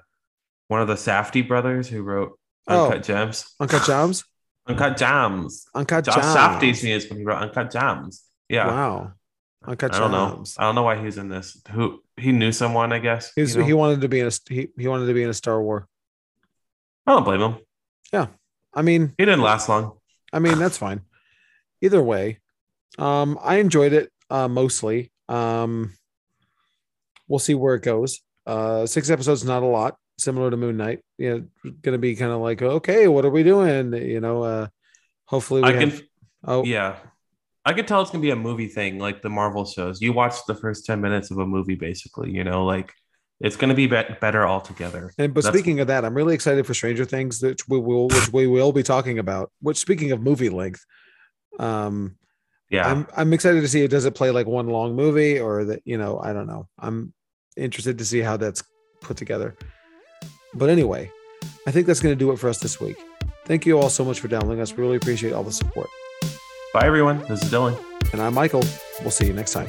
[0.68, 2.84] one of the Safdie brothers who wrote Uncut Oh.
[2.90, 3.54] Uncut Gems.
[3.60, 4.24] Uncut Gems.
[4.66, 5.64] Uncut Gems.
[5.74, 6.26] Uncut Josh Gems.
[6.26, 8.24] Safdie's me is when he wrote Uncut Gems.
[8.48, 8.66] Yeah.
[8.66, 9.12] Wow.
[9.66, 10.44] Uncut I don't know.
[10.58, 11.60] I don't know why he's in this.
[11.72, 13.32] Who he knew someone, I guess.
[13.34, 13.66] He's, you know?
[13.66, 15.88] He wanted to be in a he, he wanted to be in a Star War.
[17.06, 17.56] I don't blame him.
[18.12, 18.26] Yeah.
[18.74, 19.98] I mean, He didn't last long.
[20.32, 21.00] I mean that's fine.
[21.80, 22.38] Either way,
[22.98, 25.10] um, I enjoyed it uh, mostly.
[25.28, 25.92] Um,
[27.28, 28.20] we'll see where it goes.
[28.46, 29.96] Uh, six episodes, not a lot.
[30.18, 33.42] Similar to Moon Knight, you know, gonna be kind of like, okay, what are we
[33.44, 33.92] doing?
[33.92, 34.66] You know, uh,
[35.26, 35.92] hopefully we I have.
[35.96, 36.08] can
[36.44, 36.96] oh, yeah.
[37.64, 40.00] I could tell it's gonna be a movie thing, like the Marvel shows.
[40.00, 42.92] You watch the first 10 minutes of a movie, basically, you know, like
[43.40, 45.12] it's gonna be bet better altogether.
[45.18, 48.08] And but That's- speaking of that, I'm really excited for Stranger Things, which we will,
[48.08, 49.52] which we will be talking about.
[49.60, 50.84] Which, speaking of movie length,
[51.60, 52.16] um,
[52.70, 52.86] Yeah.
[52.86, 53.88] I'm I'm excited to see it.
[53.88, 56.20] Does it play like one long movie or that you know?
[56.22, 56.68] I don't know.
[56.78, 57.12] I'm
[57.56, 58.62] interested to see how that's
[59.00, 59.56] put together.
[60.54, 61.10] But anyway,
[61.66, 62.96] I think that's going to do it for us this week.
[63.46, 64.72] Thank you all so much for downloading us.
[64.72, 65.88] We really appreciate all the support.
[66.74, 67.20] Bye everyone.
[67.28, 67.78] This is Dylan.
[68.12, 68.64] And I'm Michael.
[69.00, 69.68] We'll see you next time.